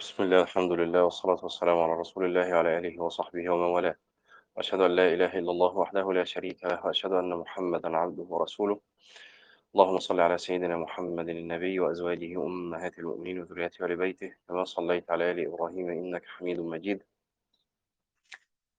بسم 0.00 0.22
الله 0.22 0.42
الحمد 0.42 0.72
لله 0.72 1.04
والصلاة 1.04 1.38
والسلام 1.42 1.78
على 1.78 1.92
رسول 1.92 2.24
الله 2.24 2.54
وعلى 2.54 2.78
آله 2.78 3.02
وصحبه 3.02 3.50
ومن 3.50 3.70
والاه. 3.74 3.96
وأشهد 4.56 4.80
أن 4.80 4.90
لا 4.90 5.14
إله 5.14 5.38
إلا 5.38 5.50
الله 5.50 5.76
وحده 5.76 6.12
لا 6.12 6.24
شريك 6.24 6.64
له 6.64 6.86
وأشهد 6.86 7.12
أن 7.12 7.30
محمدا 7.30 7.96
عبده 7.96 8.22
ورسوله. 8.22 8.80
اللهم 9.74 9.98
صل 9.98 10.20
على 10.20 10.38
سيدنا 10.38 10.76
محمد 10.76 11.28
النبي 11.28 11.80
وأزواجه 11.80 12.46
أمهات 12.46 12.98
المؤمنين 12.98 13.40
وذريته 13.40 13.84
وآل 13.84 13.96
بيته 13.96 14.34
كما 14.48 14.64
صليت 14.64 15.10
على 15.10 15.30
آل 15.30 15.46
إبراهيم 15.46 15.90
إنك 15.90 16.24
حميد 16.26 16.60
مجيد. 16.60 17.02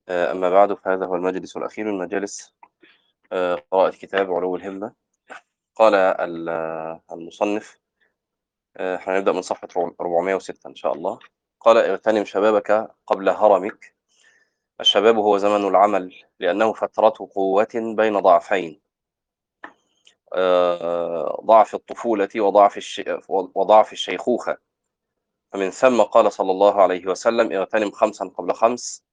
آه، 0.09 0.31
أما 0.31 0.49
بعد 0.49 0.73
فهذا 0.73 1.05
هو 1.05 1.15
المجلس 1.15 1.57
الأخير 1.57 1.85
من 1.85 1.97
مجالس 1.97 2.55
آه، 3.31 3.55
قراءة 3.71 3.91
كتاب 3.91 4.33
علو 4.33 4.55
الهمة. 4.55 4.93
قال 5.75 5.95
المصنف 7.11 7.80
آه، 8.77 8.99
هنبدأ 9.03 9.31
من 9.31 9.41
صفحة 9.41 9.67
406 10.01 10.67
إن 10.67 10.75
شاء 10.75 10.93
الله. 10.93 11.19
قال 11.59 11.77
اغتنم 11.77 12.25
شبابك 12.25 12.91
قبل 13.07 13.29
هرمك. 13.29 13.95
الشباب 14.79 15.17
هو 15.17 15.37
زمن 15.37 15.67
العمل 15.67 16.15
لأنه 16.39 16.73
فترة 16.73 17.13
قوة 17.35 17.67
بين 17.73 18.19
ضعفين. 18.19 18.81
آه، 20.33 21.41
ضعف 21.45 21.75
الطفولة 21.75 22.29
وضعف. 22.35 23.01
وضعف 23.29 23.93
الشيخوخة. 23.93 24.57
فمن 25.53 25.69
ثم 25.69 26.01
قال 26.01 26.31
صلى 26.31 26.51
الله 26.51 26.81
عليه 26.81 27.07
وسلم 27.07 27.51
اغتنم 27.53 27.91
خمسا 27.91 28.25
قبل 28.25 28.53
خمس. 28.53 29.03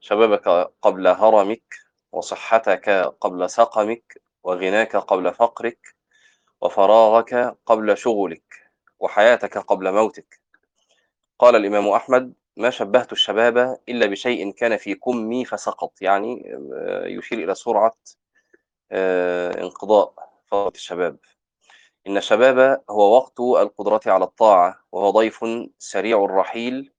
شبابك 0.00 0.48
قبل 0.82 1.06
هرمك 1.06 1.74
وصحتك 2.12 2.88
قبل 3.20 3.50
سقمك 3.50 4.22
وغناك 4.44 4.96
قبل 4.96 5.34
فقرك 5.34 5.94
وفراغك 6.60 7.56
قبل 7.66 7.98
شغلك. 7.98 8.65
وحياتك 9.00 9.58
قبل 9.58 9.92
موتك. 9.92 10.40
قال 11.38 11.56
الإمام 11.56 11.88
أحمد 11.88 12.34
ما 12.56 12.70
شبهت 12.70 13.12
الشباب 13.12 13.78
إلا 13.88 14.06
بشيء 14.06 14.50
كان 14.50 14.76
في 14.76 14.94
كمي 14.94 15.44
فسقط. 15.44 16.02
يعني 16.02 16.54
آه، 16.74 17.06
يشير 17.06 17.38
إلى 17.44 17.54
سرعة 17.54 17.94
آه، 18.92 19.62
انقضاء 19.62 20.14
فترة 20.46 20.72
الشباب. 20.74 21.18
إن 22.06 22.16
الشباب 22.16 22.82
هو 22.90 23.16
وقت 23.16 23.40
القدرة 23.40 24.00
على 24.06 24.24
الطاعة 24.24 24.84
وهو 24.92 25.10
ضيف 25.10 25.44
سريع 25.78 26.24
الرحيل 26.24 26.92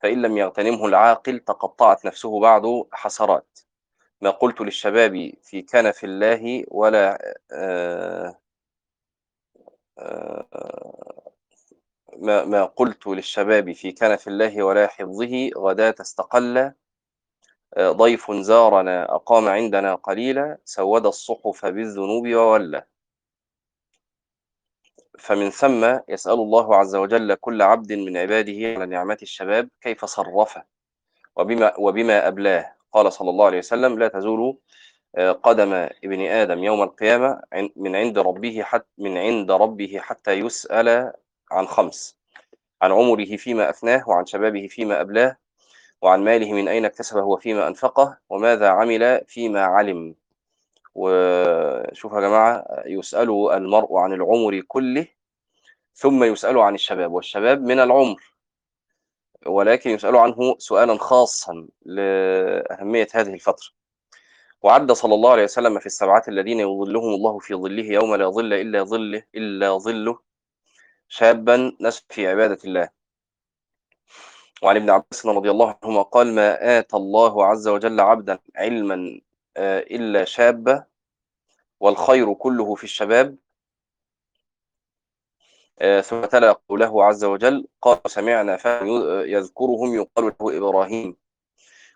فإن 0.00 0.22
لم 0.22 0.36
يغتنمه 0.38 0.86
العاقل 0.86 1.38
تقطعت 1.38 2.04
نفسه 2.06 2.40
بعد 2.40 2.84
حسرات. 2.92 3.58
ما 4.20 4.30
قلت 4.30 4.60
للشباب 4.60 5.32
في 5.42 5.62
كنف 5.62 6.04
الله 6.04 6.64
ولا 6.68 7.34
آه 7.52 8.38
آه 9.98 11.33
ما, 12.24 12.44
ما 12.44 12.64
قلت 12.64 13.06
للشباب 13.06 13.72
في 13.72 13.92
كنف 13.92 14.28
الله 14.28 14.62
ولا 14.62 14.86
حفظه 14.86 15.50
غداة 15.56 15.94
استقل 16.00 16.72
آه، 17.76 17.90
ضيف 17.90 18.32
زارنا 18.32 19.14
أقام 19.14 19.48
عندنا 19.48 19.94
قليلا 19.94 20.58
سود 20.64 21.06
الصحف 21.06 21.66
بالذنوب 21.66 22.28
وولى. 22.28 22.84
فمن 25.18 25.50
ثم 25.50 25.98
يسأل 26.08 26.32
الله 26.32 26.76
عز 26.76 26.96
وجل 26.96 27.34
كل 27.34 27.62
عبد 27.62 27.92
من 27.92 28.16
عباده 28.16 28.74
على 28.74 28.86
نعمة 28.86 29.18
الشباب 29.22 29.68
كيف 29.80 30.04
صرفه 30.04 30.64
وبما, 31.36 31.78
وبما 31.78 32.28
أبلاه. 32.28 32.76
قال 32.92 33.12
صلى 33.12 33.30
الله 33.30 33.46
عليه 33.46 33.58
وسلم 33.58 33.98
لا 33.98 34.08
تزول 34.08 34.58
آه، 35.16 35.32
قدم 35.32 35.72
ابن 36.04 36.20
آدم 36.20 36.64
يوم 36.64 36.82
القيامة 36.82 37.42
من 37.76 37.96
عند 37.96 38.18
ربه 38.18 38.62
حتى 38.62 38.86
من 38.98 39.16
عند 39.16 39.50
ربه 39.50 39.98
حتى 40.00 40.32
يسأل 40.32 41.12
عن 41.50 41.66
خمس 41.66 42.18
عن 42.82 42.92
عمره 42.92 43.36
فيما 43.36 43.70
أفناه 43.70 44.08
وعن 44.08 44.26
شبابه 44.26 44.66
فيما 44.66 45.00
أبلاه 45.00 45.36
وعن 46.02 46.24
ماله 46.24 46.52
من 46.52 46.68
أين 46.68 46.84
اكتسبه 46.84 47.22
وفيما 47.22 47.68
أنفقه 47.68 48.18
وماذا 48.30 48.68
عمل 48.68 49.24
فيما 49.28 49.62
علم. 49.64 50.14
وشوف 50.94 52.12
يا 52.12 52.20
جماعة 52.20 52.64
يسأل 52.86 53.52
المرء 53.52 53.96
عن 53.96 54.12
العمر 54.12 54.60
كله 54.60 55.06
ثم 55.94 56.24
يسأل 56.24 56.58
عن 56.58 56.74
الشباب 56.74 57.12
والشباب 57.12 57.62
من 57.62 57.80
العمر. 57.80 58.32
ولكن 59.46 59.90
يسأل 59.90 60.16
عنه 60.16 60.56
سؤالا 60.58 60.98
خاصا 60.98 61.68
لأهمية 61.84 63.08
هذه 63.14 63.34
الفترة. 63.34 63.68
وعد 64.62 64.92
صلى 64.92 65.14
الله 65.14 65.30
عليه 65.30 65.44
وسلم 65.44 65.78
في 65.78 65.86
السبعة 65.86 66.22
الذين 66.28 66.60
يظلهم 66.60 67.14
الله 67.14 67.38
في 67.38 67.54
ظله 67.54 67.84
يوم 67.84 68.14
لا 68.14 68.28
ظل 68.28 68.52
إلا 68.52 68.82
ظله 68.82 69.22
إلا 69.34 69.78
ظله. 69.78 70.18
شابا 71.08 71.76
نشأ 71.80 72.02
في 72.08 72.28
عبادة 72.28 72.58
الله. 72.64 72.88
وعن 74.62 74.76
ابن 74.76 74.90
عباس 74.90 75.26
رضي 75.26 75.50
الله 75.50 75.78
عنهما 75.82 76.02
قال 76.02 76.34
ما 76.34 76.78
آتى 76.78 76.96
الله 76.96 77.46
عز 77.46 77.68
وجل 77.68 78.00
عبدا 78.00 78.38
علما 78.56 79.20
آه، 79.56 79.80
إلا 79.80 80.24
شابا 80.24 80.84
والخير 81.80 82.34
كله 82.34 82.74
في 82.74 82.84
الشباب. 82.84 83.36
آه، 85.78 86.00
ثم 86.00 86.24
تلا 86.24 86.52
قوله 86.52 87.04
عز 87.04 87.24
وجل 87.24 87.68
قال 87.82 87.98
سمعنا 88.06 88.58
يذكرهم 89.24 89.94
يقال 89.94 90.24
له 90.40 90.58
إبراهيم. 90.58 91.16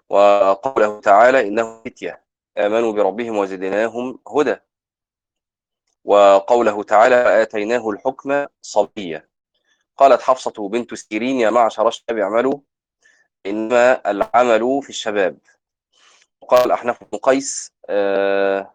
وقوله 0.09 1.01
تعالى 1.01 1.49
إنه 1.49 1.83
فتية 1.83 2.25
آمنوا 2.59 2.93
بربهم 2.93 3.37
وزدناهم 3.39 4.19
هدى. 4.37 4.57
وقوله 6.09 6.83
تعالى 6.83 7.43
آتيناه 7.43 7.91
الحكم 7.91 8.47
صبيا. 8.63 9.29
قالت 9.97 10.23
حفصة 10.23 10.69
بنت 10.69 10.95
سيرين 10.95 11.37
يا 11.41 11.51
معشر 11.51 11.89
الشباب 11.89 12.19
اعملوا 12.19 12.61
إنما 13.47 14.11
العمل 14.11 14.83
في 14.83 14.89
الشباب. 14.89 15.39
وقال 16.41 16.73
أحنف 16.73 17.05
بن 17.05 17.19
قيس 17.19 17.73
آه 17.91 18.75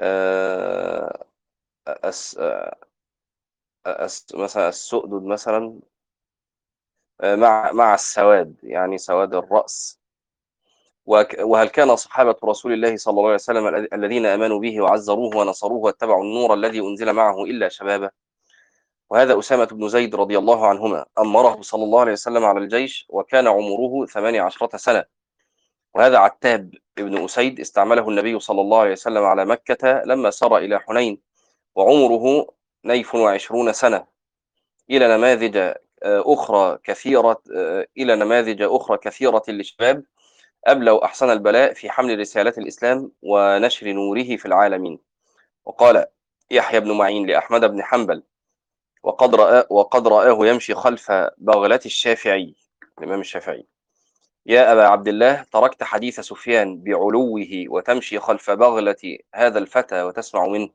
آه 0.00 1.24
أس 1.86 2.38
مثلا 4.34 4.68
السؤدد 4.68 5.22
مثلا 5.22 5.80
آه، 7.20 7.36
مع 7.36 7.72
مع 7.72 7.94
السواد 7.94 8.56
يعني 8.62 8.98
سواد 8.98 9.34
الرأس. 9.34 9.97
وهل 11.40 11.68
كان 11.68 11.96
صحابة 11.96 12.36
رسول 12.44 12.72
الله 12.72 12.96
صلى 12.96 13.12
الله 13.12 13.24
عليه 13.24 13.34
وسلم 13.34 13.88
الذين 13.92 14.26
آمنوا 14.26 14.60
به 14.60 14.80
وعزروه 14.80 15.36
ونصروه 15.36 15.78
واتبعوا 15.78 16.22
النور 16.22 16.54
الذي 16.54 16.80
أنزل 16.80 17.12
معه 17.12 17.44
إلا 17.44 17.68
شبابا 17.68 18.10
وهذا 19.10 19.38
أسامة 19.38 19.64
بن 19.64 19.88
زيد 19.88 20.14
رضي 20.14 20.38
الله 20.38 20.66
عنهما 20.66 21.06
أمره 21.18 21.62
صلى 21.62 21.84
الله 21.84 22.00
عليه 22.00 22.12
وسلم 22.12 22.44
على 22.44 22.60
الجيش 22.60 23.06
وكان 23.08 23.46
عمره 23.46 24.06
ثمانية 24.06 24.42
عشرة 24.42 24.76
سنة. 24.76 25.04
وهذا 25.94 26.18
عتاب 26.18 26.74
ابن 26.98 27.24
أسيد 27.24 27.60
استعمله 27.60 28.08
النبي 28.08 28.40
صلى 28.40 28.60
الله 28.60 28.80
عليه 28.80 28.92
وسلم 28.92 29.24
على 29.24 29.44
مكة 29.44 30.02
لما 30.06 30.30
سار 30.30 30.58
إلى 30.58 30.80
حنين 30.80 31.20
وعمره 31.74 32.46
نيف 32.84 33.14
وعشرون 33.14 33.72
سنة. 33.72 34.06
إلى 34.90 35.16
نماذج 35.16 35.56
آه، 35.56 35.74
أخرى 36.26 36.78
كثيرة 36.84 37.42
آه، 37.56 37.86
إلى 37.98 38.16
نماذج 38.16 38.62
أخرى 38.62 38.98
كثيرة 38.98 39.42
للشباب. 39.48 40.04
أبلى 40.72 40.90
وأحسن 40.90 41.30
البلاء 41.30 41.72
في 41.72 41.90
حمل 41.90 42.18
رسالة 42.18 42.54
الإسلام 42.58 43.12
ونشر 43.22 43.92
نوره 43.92 44.36
في 44.36 44.46
العالمين. 44.46 44.98
وقال 45.64 46.06
يحيى 46.50 46.80
بن 46.80 46.92
معين 46.92 47.26
لأحمد 47.26 47.64
بن 47.64 47.82
حنبل 47.82 48.22
وقد 49.02 49.34
رأى 49.34 49.66
وقد 49.70 50.08
رآه 50.08 50.46
يمشي 50.46 50.74
خلف 50.74 51.12
بغلة 51.38 51.80
الشافعي 51.86 52.54
الإمام 52.98 53.20
الشافعي. 53.20 53.66
يا 54.46 54.72
أبا 54.72 54.86
عبد 54.86 55.08
الله 55.08 55.44
تركت 55.52 55.82
حديث 55.82 56.20
سفيان 56.20 56.82
بعلوه 56.82 57.46
وتمشي 57.68 58.18
خلف 58.18 58.50
بغلة 58.50 59.18
هذا 59.34 59.58
الفتى 59.58 60.02
وتسمع 60.02 60.46
منه. 60.46 60.70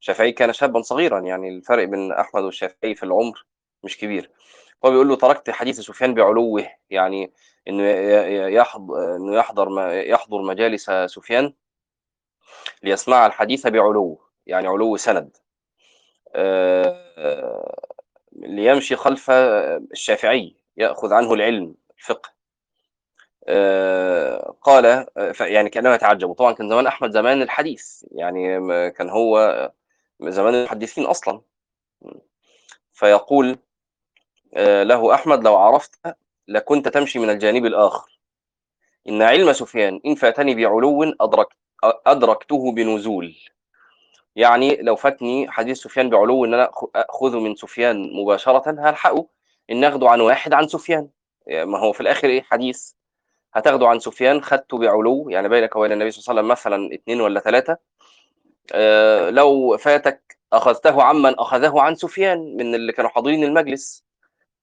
الشافعي 0.00 0.32
كان 0.32 0.52
شابا 0.52 0.82
صغيرا 0.82 1.20
يعني 1.20 1.48
الفرق 1.48 1.84
بين 1.84 2.12
أحمد 2.12 2.42
والشافعي 2.42 2.94
في 2.94 3.02
العمر 3.02 3.46
مش 3.82 3.98
كبير. 3.98 4.30
هو 4.84 4.90
بيقول 4.90 5.08
له 5.08 5.16
تركت 5.16 5.50
حديث 5.50 5.80
سفيان 5.80 6.14
بعلوه 6.14 6.66
يعني 6.90 7.32
إنه 7.68 7.82
يحضر 8.46 9.16
إنه 9.16 9.36
يحضر 9.36 9.68
يحضر 9.90 10.42
مجالس 10.42 10.90
سفيان 10.90 11.52
ليسمع 12.82 13.26
الحديث 13.26 13.66
بعلو 13.66 14.20
يعني 14.46 14.68
علو 14.68 14.96
سند. 14.96 15.36
آه، 16.34 17.82
ليمشي 18.32 18.96
خلف 18.96 19.30
الشافعي 19.30 20.56
يأخذ 20.76 21.12
عنه 21.12 21.34
العلم 21.34 21.74
الفقه. 21.98 22.34
آه، 23.48 24.56
قال 24.62 25.06
يعني 25.40 25.70
كانه 25.70 25.94
يتعجب 25.94 26.28
وطبعا 26.30 26.52
كان 26.52 26.68
زمان 26.68 26.86
أحمد 26.86 27.10
زمان 27.10 27.42
الحديث 27.42 28.04
يعني 28.10 28.60
كان 28.90 29.10
هو 29.10 29.72
زمان 30.22 30.54
المحدثين 30.54 31.04
أصلا. 31.04 31.40
فيقول 32.92 33.58
له 34.56 35.14
أحمد 35.14 35.44
لو 35.44 35.56
عرفت 35.56 36.16
لكنت 36.48 36.88
تمشي 36.88 37.18
من 37.18 37.30
الجانب 37.30 37.66
الآخر. 37.66 38.18
إن 39.08 39.22
علم 39.22 39.52
سفيان 39.52 40.00
إن 40.06 40.14
فاتني 40.14 40.54
بعلو 40.54 41.14
أدرك 41.20 41.48
أدركته 41.84 42.72
بنزول. 42.72 43.34
يعني 44.36 44.76
لو 44.76 44.96
فاتني 44.96 45.50
حديث 45.50 45.78
سفيان 45.78 46.10
بعلو 46.10 46.44
إن 46.44 46.54
أنا 46.54 46.70
أخذه 46.96 47.40
من 47.40 47.54
سفيان 47.54 48.12
مباشرة 48.12 48.88
هلحقه. 48.88 49.26
إن 49.70 49.80
ناخده 49.80 50.08
عن 50.08 50.20
واحد 50.20 50.52
عن 50.52 50.68
سفيان. 50.68 51.08
يعني 51.46 51.70
ما 51.70 51.78
هو 51.78 51.92
في 51.92 52.00
الآخر 52.00 52.28
إيه 52.28 52.42
حديث؟ 52.42 52.92
هتاخده 53.54 53.88
عن 53.88 53.98
سفيان 53.98 54.42
خدته 54.42 54.78
بعلو 54.78 55.28
يعني 55.28 55.48
بينك 55.48 55.76
وبين 55.76 55.92
النبي 55.92 56.10
صلى 56.10 56.20
الله 56.20 56.30
عليه 56.30 56.40
وسلم 56.40 56.52
مثلا 56.52 56.94
اثنين 56.94 57.20
ولا 57.20 57.40
ثلاثة 57.40 57.78
آه 58.72 59.30
لو 59.30 59.76
فاتك 59.76 60.38
أخذته 60.52 61.02
عمن 61.02 61.38
أخذه 61.38 61.80
عن 61.80 61.94
سفيان 61.94 62.56
من 62.56 62.74
اللي 62.74 62.92
كانوا 62.92 63.10
حاضرين 63.10 63.44
المجلس. 63.44 64.03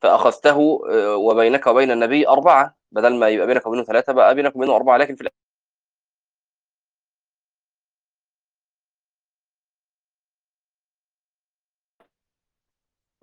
فأخذته 0.02 0.82
آه 0.92 1.16
وبينك 1.16 1.68
وبين 1.68 1.92
النبي 1.92 2.28
أربعة 2.28 2.76
بدل 2.92 3.16
ما 3.20 3.30
يبقى 3.30 3.48
بينك 3.48 3.66
وبينه 3.68 3.84
ثلاثة 3.84 4.14
بقى 4.14 4.36
بينك 4.36 4.56
وبينه 4.56 4.76
أربعة 4.76 4.98
لكن 4.98 5.16
في 5.16 5.24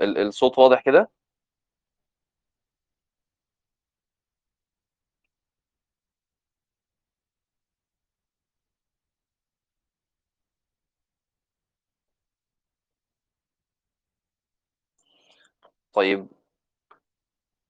الصوت 0.00 0.58
واضح 0.58 0.80
كده؟ 0.82 1.10
طيب. 15.92 16.28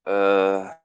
آه. 0.09 0.81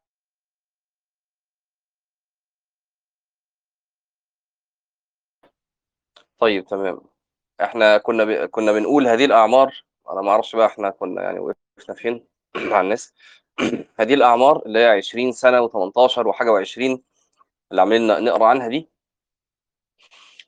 طيب 6.39 6.65
تمام. 6.65 7.01
إحنا 7.61 7.97
كنا 7.97 8.23
ب... 8.25 8.31
كنا 8.49 8.71
بنقول 8.71 9.07
هذه 9.07 9.25
الأعمار 9.25 9.83
أنا 10.11 10.21
ما 10.21 10.31
أعرفش 10.31 10.55
بقى 10.55 10.65
إحنا 10.67 10.89
كنا 10.89 11.21
يعني 11.23 11.39
وقفنا 11.39 11.95
فين 11.95 12.25
مع 12.71 12.81
الناس. 12.81 13.13
هذه 13.99 14.13
الأعمار 14.13 14.65
اللي 14.65 14.79
هي 14.79 14.85
20 14.87 15.31
سنة 15.31 15.67
و18 15.67 16.17
وحاجة 16.25 16.49
و20 16.65 16.77
اللي 17.71 17.81
عاملين 17.81 18.07
نقرأ 18.25 18.45
عنها 18.47 18.67
دي. 18.67 18.89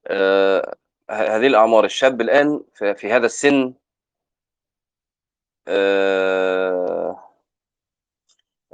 آه 0.08 0.76
هذه 1.12 1.48
الأعمار 1.48 1.86
الشاب 1.86 2.22
الآن 2.22 2.64
في, 2.76 2.96
في 2.96 3.12
هذا 3.14 3.26
السن 3.26 3.74
آه 5.68 7.05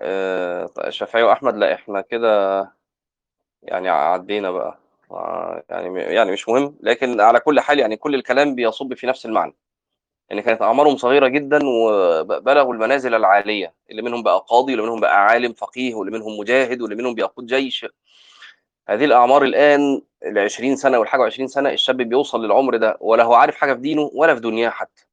آه 0.01 0.69
شافعي 0.89 1.24
وأحمد 1.24 1.56
لا 1.57 1.74
إحنا 1.74 2.01
كده 2.01 2.62
يعني 3.63 3.89
عدينا 3.89 4.51
بقى. 4.51 4.77
يعني 5.69 6.00
يعني 6.01 6.31
مش 6.31 6.50
مهم 6.50 6.77
لكن 6.81 7.21
على 7.21 7.39
كل 7.39 7.59
حال 7.59 7.80
يعني 7.80 7.98
كل 7.98 8.15
الكلام 8.15 8.56
بيصب 8.56 8.94
في 8.94 9.07
نفس 9.07 9.25
المعنى. 9.25 9.56
يعني 10.30 10.42
كانت 10.42 10.62
أعمارهم 10.62 10.98
صغيرة 10.98 11.27
جدا 11.27 11.59
وبلغوا 11.65 12.74
المنازل 12.74 13.15
العالية 13.15 13.74
اللي 13.92 14.01
منهم 14.01 14.24
بقى 14.24 14.45
قاضي 14.50 14.74
واللي 14.74 14.86
منهم 14.88 15.01
بقى 15.01 15.25
عالم 15.25 15.53
فقيه 15.53 15.95
واللي 15.95 16.19
منهم 16.19 16.39
مجاهد 16.39 16.81
واللي 16.81 16.95
منهم 16.97 17.15
بيقود 17.15 17.45
جيش. 17.47 17.86
هذه 18.89 19.06
الأعمار 19.06 19.44
الآن 19.44 20.01
ال 20.25 20.39
20 20.39 20.75
سنة 20.75 21.00
والحاجة 21.00 21.24
20 21.25 21.47
سنة 21.47 21.69
الشاب 21.71 21.97
بيوصل 21.97 22.45
للعمر 22.45 22.77
ده 22.77 22.97
ولا 23.01 23.24
هو 23.24 23.33
عارف 23.36 23.56
حاجة 23.57 23.74
في 23.74 23.81
دينه 23.81 24.12
ولا 24.13 24.36
في 24.36 24.42
دنياه 24.42 24.69
حتى. 24.69 25.06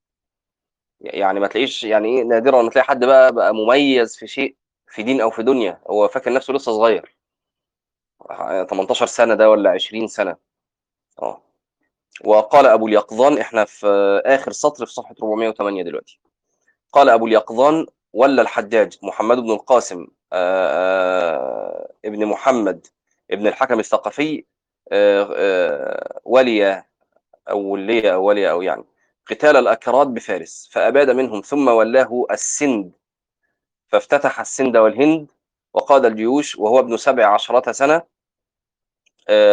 يعني 1.00 1.40
ما 1.40 1.46
تلاقيش 1.48 1.84
يعني 1.84 2.08
إيه 2.18 2.24
نادرا 2.24 2.62
ما 2.62 2.70
تلاقي 2.70 2.84
حد 2.86 3.04
بقى 3.04 3.32
بقى 3.34 3.54
مميز 3.54 4.16
في 4.16 4.26
شيء 4.26 4.56
في 4.90 5.02
دين 5.02 5.20
أو 5.20 5.30
في 5.30 5.42
دنيا 5.42 5.80
هو 5.90 6.08
فاكر 6.08 6.32
نفسه 6.32 6.52
لسه 6.54 6.72
صغير. 6.72 7.16
18 8.70 9.06
سنة 9.06 9.34
ده 9.34 9.50
ولا 9.50 9.70
20 9.70 10.06
سنة. 10.08 10.36
آه. 11.22 11.42
وقال 12.24 12.66
أبو 12.66 12.86
اليقظان 12.88 13.38
إحنا 13.38 13.64
في 13.64 13.86
آخر 14.26 14.52
سطر 14.52 14.86
في 14.86 14.92
صفحة 14.92 15.14
408 15.22 15.82
دلوقتي. 15.82 16.20
قال 16.92 17.08
أبو 17.08 17.26
اليقظان 17.26 17.86
ولا 18.12 18.42
الحجاج 18.42 18.98
محمد 19.02 19.38
بن 19.38 19.50
القاسم 19.50 20.06
آآ 20.32 20.68
آآ 20.72 21.92
ابن 22.04 22.26
محمد 22.26 22.86
ابن 23.30 23.46
الحكم 23.46 23.78
الثقفي 23.80 24.44
آآ 24.92 26.20
ولي 26.24 26.84
أو 27.50 27.60
ولي 27.60 28.12
أو 28.12 28.24
ولي 28.24 28.50
أو 28.50 28.62
يعني 28.62 28.84
قتال 29.30 29.56
الأكراد 29.56 30.06
بفارس 30.14 30.68
فأباد 30.72 31.10
منهم 31.10 31.40
ثم 31.40 31.68
ولاه 31.68 32.26
السند. 32.30 32.92
فافتتح 33.88 34.40
السند 34.40 34.76
والهند 34.76 35.30
وقاد 35.74 36.04
الجيوش 36.04 36.56
وهو 36.58 36.78
ابن 36.78 36.96
سبع 36.96 37.26
عشرة 37.34 37.72
سنة 37.72 38.02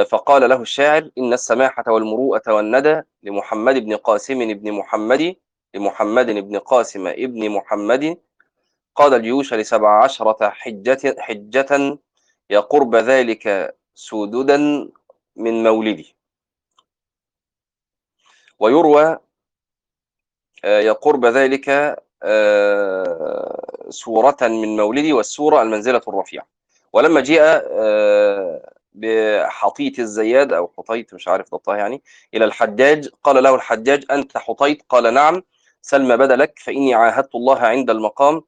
فقال 0.10 0.50
له 0.50 0.62
الشاعر 0.62 1.10
إن 1.18 1.34
السماحة 1.34 1.84
والمروءة 1.88 2.54
والندى 2.54 3.02
لمحمد 3.24 3.76
بن 3.76 3.96
قاسم 3.96 4.54
بن 4.54 4.72
محمد 4.72 5.36
لمحمد 5.74 6.26
بن 6.26 6.60
قاسم 6.60 7.08
ابن 7.08 7.50
محمد 7.50 8.18
قاد 8.96 9.14
الجيوش 9.14 9.54
لسبع 9.54 10.04
عشرة 10.04 10.50
حجة, 10.50 11.16
حجة 11.20 12.00
يقرب 12.50 12.96
ذلك 12.96 13.76
سددا 13.94 14.58
من 15.36 15.64
مولدي 15.64 16.16
ويروى 18.60 19.20
يقرب 20.64 21.26
ذلك 21.26 21.98
سورة 23.90 24.38
من 24.42 24.78
مولدي 24.78 25.14
والسورة 25.14 25.62
المنزلة 25.62 26.02
الرفيعة. 26.08 26.48
ولما 26.94 27.22
جاء 27.22 27.66
بحطيت 28.94 30.00
الزياد 30.00 30.54
أو 30.54 30.72
حطيت 30.78 31.14
مش 31.14 31.28
عارف 31.28 31.52
ضبطها 31.52 31.78
يعني 31.78 32.02
إلى 32.34 32.46
الحجاج 32.46 33.10
قال 33.24 33.44
له 33.44 33.56
الحجاج 33.56 34.06
أنت 34.12 34.38
حطيت؟ 34.38 34.84
قال 34.90 35.14
نعم. 35.14 35.44
سلم 35.82 36.18
بدلك 36.18 36.60
فإني 36.60 36.94
عاهدت 36.94 37.36
الله 37.36 37.60
عند 37.60 37.90
المقام 37.90 38.42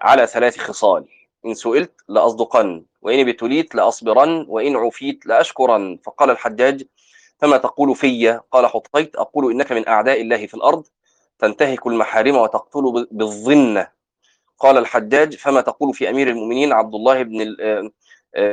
على 0.00 0.26
ثلاث 0.26 0.58
خصال. 0.58 1.04
إن 1.46 1.54
سئلت 1.54 1.92
لأصدقن 2.08 2.84
وإن 3.02 3.28
ابتليت 3.28 3.74
لأصبرن 3.74 4.46
وإن 4.48 4.76
عفيت 4.76 5.26
لأشكرن. 5.26 5.98
فقال 6.04 6.30
الحجاج 6.30 6.82
فما 7.38 7.56
تقول 7.56 7.96
في؟ 7.96 8.40
قال 8.50 8.66
حطيت. 8.66 9.16
أقول 9.16 9.52
إنك 9.52 9.72
من 9.72 9.88
أعداء 9.88 10.20
الله 10.20 10.46
في 10.46 10.54
الأرض. 10.54 10.86
تنتهك 11.46 11.86
المحارم 11.86 12.36
وتقتل 12.36 13.06
بالظنة. 13.10 13.88
قال 14.58 14.78
الحجاج 14.78 15.36
فما 15.36 15.60
تقول 15.60 15.94
في 15.94 16.10
أمير 16.10 16.28
المؤمنين 16.28 16.72
عبد 16.72 16.94
الله 16.94 17.22
بن 17.22 17.56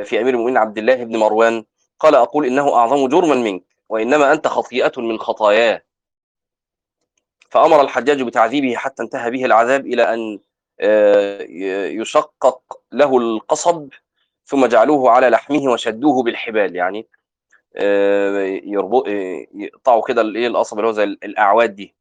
في 0.04 0.20
أمير 0.20 0.34
المؤمنين 0.34 0.56
عبد 0.56 0.78
الله 0.78 1.04
بن 1.04 1.16
مروان؟ 1.16 1.64
قال 2.00 2.14
أقول 2.14 2.46
إنه 2.46 2.74
أعظم 2.74 3.08
جرما 3.08 3.34
منك 3.34 3.62
وإنما 3.88 4.32
أنت 4.32 4.46
خطيئة 4.46 4.92
من 4.96 5.18
خطاياه. 5.18 5.82
فأمر 7.50 7.80
الحجاج 7.80 8.22
بتعذيبه 8.22 8.74
حتى 8.76 9.02
انتهى 9.02 9.30
به 9.30 9.44
العذاب 9.44 9.86
إلى 9.86 10.14
أن 10.14 10.38
يشقق 12.00 12.62
له 12.92 13.18
القصب 13.18 13.88
ثم 14.44 14.66
جعلوه 14.66 15.10
على 15.10 15.28
لحمه 15.28 15.72
وشدوه 15.72 16.22
بالحبال. 16.22 16.76
يعني 16.76 17.08
يقطعوا 19.54 20.02
كده 20.02 20.22
الايه 20.22 20.46
القصب 20.46 20.78
اللي 20.78 20.88
هو 20.88 20.92
زي 20.92 21.04
الأعواد 21.04 21.74
دي. 21.74 21.94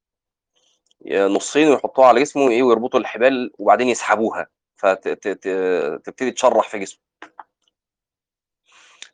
نصين 1.10 1.68
ويحطوها 1.68 2.08
على 2.08 2.22
جسمه 2.22 2.50
إيه 2.50 2.64
ويربطوا 2.64 3.00
الحبال 3.00 3.52
وبعدين 3.58 3.90
يسحبوها 3.90 4.48
فتبتدي 4.76 6.32
تشرح 6.32 6.70
في 6.70 6.80
جسمه. 6.80 7.00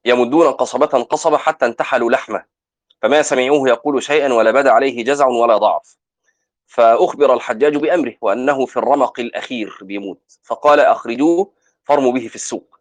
يمدون 0.06 0.51
قصبة 0.51 0.86
قصبة 0.86 1.38
حتى 1.38 1.65
انتحلوا 1.65 2.12
لحمة 2.12 2.46
فما 3.01 3.22
سمعوه 3.22 3.70
يقول 3.70 4.03
شيئا 4.03 4.34
ولا 4.34 4.51
بدا 4.51 4.72
عليه 4.72 5.03
جزع 5.03 5.27
ولا 5.27 5.58
ضعف. 5.58 5.98
فأخبر 6.65 7.34
الحجاج 7.34 7.77
بأمره 7.77 8.13
وأنه 8.22 8.65
في 8.65 8.77
الرمق 8.77 9.20
الأخير 9.20 9.77
بيموت 9.82 10.39
فقال 10.44 10.79
أخرجوه 10.79 11.53
فارموا 11.84 12.12
به 12.12 12.27
في 12.27 12.36
السوق. 12.36 12.79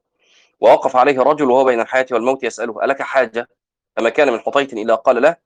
ووقف 0.60 0.96
عليه 0.96 1.20
رجل 1.20 1.50
وهو 1.50 1.64
بين 1.64 1.80
الحياة 1.80 2.06
والموت 2.12 2.44
يسأله 2.44 2.84
ألك 2.84 3.02
حاجة؟ 3.02 3.48
فما 3.96 4.08
كان 4.10 4.32
من 4.32 4.40
حطيت 4.40 4.72
إلا 4.72 4.94
قال 4.94 5.22
له 5.22 5.36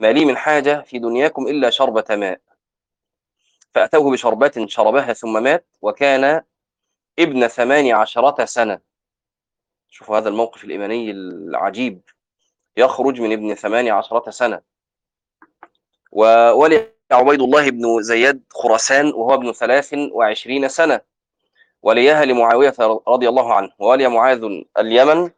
ما 0.00 0.12
لي 0.12 0.24
من 0.24 0.36
حاجة 0.36 0.82
في 0.82 0.98
دنياكم 0.98 1.46
إلا 1.46 1.70
شربة 1.70 2.16
ماء. 2.16 2.40
فأتوه 3.74 4.12
بشربات 4.12 4.68
شربها 4.68 5.12
ثم 5.12 5.42
مات 5.42 5.66
وكان 5.82 6.42
ابن 7.18 7.46
ثمان 7.46 7.92
عشرة 7.92 8.44
سنة. 8.44 8.80
شوفوا 9.90 10.18
هذا 10.18 10.28
الموقف 10.28 10.64
الإيماني 10.64 11.10
العجيب. 11.10 12.00
يخرج 12.76 13.20
من 13.20 13.32
ابن 13.32 13.54
ثمان 13.54 13.88
عشرة 13.88 14.30
سنة. 14.30 14.60
وولي 16.12 16.92
عبيد 17.10 17.42
الله 17.42 17.70
بن 17.70 18.02
زياد 18.02 18.42
خراسان 18.50 19.06
وهو 19.06 19.34
ابن 19.34 19.52
ثلاث 19.52 19.94
وعشرين 19.94 20.68
سنة. 20.68 21.00
وليها 21.82 22.24
لمعاوية 22.24 22.74
رضي 23.08 23.28
الله 23.28 23.54
عنه 23.54 23.70
وولي 23.78 24.08
معاذ 24.08 24.62
اليمن 24.78 25.30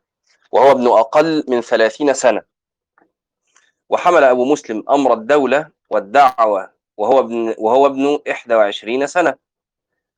وهو 0.52 0.70
ابن 0.70 0.86
أقل 0.86 1.44
من 1.48 1.60
ثلاثين 1.60 2.14
سنة. 2.14 2.42
وحمل 3.88 4.24
أبو 4.24 4.44
مسلم 4.44 4.84
أمر 4.90 5.12
الدولة 5.12 5.70
والدعوة 5.90 6.73
وهو 6.96 7.20
ابن 7.20 7.54
وهو 7.58 7.86
ابن 7.86 8.18
21 8.26 9.06
سنة. 9.06 9.34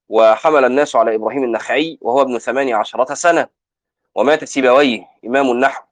وحمل 0.09 0.65
الناس 0.65 0.97
على 0.97 1.15
إبراهيم 1.15 1.45
النخعي 1.45 1.99
وهو 2.01 2.23
ابن 2.23 2.39
18 2.39 3.15
سنة. 3.15 3.49
ومات 4.15 4.45
سيبويه 4.45 5.09
إمام 5.27 5.51
النحو 5.51 5.85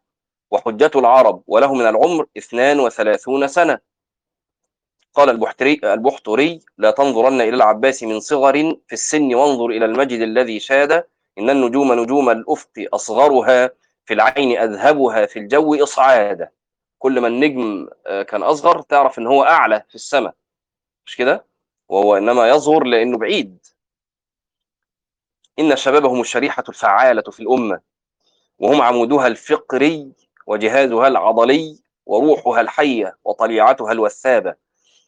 وحجة 0.50 0.90
العرب 0.96 1.42
وله 1.46 1.74
من 1.74 1.86
العمر 1.86 2.26
32 2.38 3.48
سنة. 3.48 3.78
قال 5.14 5.30
البحتري 5.30 5.80
البحتري 5.84 6.60
لا 6.78 6.90
تنظرن 6.90 7.40
إلى 7.40 7.56
العباس 7.56 8.02
من 8.02 8.20
صغر 8.20 8.54
في 8.86 8.92
السن 8.92 9.34
وانظر 9.34 9.66
إلى 9.66 9.84
المجد 9.84 10.20
الذي 10.20 10.60
شاد. 10.60 11.06
إن 11.38 11.50
النجوم 11.50 11.92
نجوم 11.92 12.30
الأفق 12.30 12.70
أصغرها 12.78 13.70
في 14.04 14.14
العين 14.14 14.58
أذهبها 14.58 15.26
في 15.26 15.38
الجو 15.38 15.82
إصعادا. 15.82 16.48
كل 16.98 17.20
ما 17.20 17.28
النجم 17.28 17.88
كان 18.04 18.42
أصغر 18.42 18.80
تعرف 18.80 19.18
إن 19.18 19.26
هو 19.26 19.44
أعلى 19.44 19.82
في 19.88 19.94
السماء. 19.94 20.34
مش 21.06 21.16
كده 21.16 21.46
وهو 21.88 22.16
إنما 22.16 22.48
يظهر 22.48 22.84
لأنه 22.84 23.18
بعيد 23.18 23.66
إن 25.58 25.76
شبابهم 25.76 26.20
الشريحة 26.20 26.64
الفعالة 26.68 27.22
في 27.22 27.40
الأمة 27.40 27.80
وهم 28.58 28.82
عمودها 28.82 29.26
الفقري 29.26 30.12
وجهازها 30.46 31.08
العضلي 31.08 31.78
وروحها 32.06 32.60
الحية 32.60 33.18
وطليعتها 33.24 33.92
الوثابة 33.92 34.54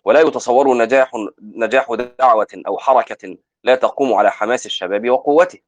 ولا 0.04 0.20
يتصور 0.20 0.76
نجاح 0.76 1.10
نجاح 1.40 1.92
دعوة 2.18 2.46
أو 2.66 2.78
حركة 2.78 3.36
لا 3.64 3.74
تقوم 3.74 4.14
على 4.14 4.30
حماس 4.30 4.66
الشباب 4.66 5.10
وقوته. 5.10 5.58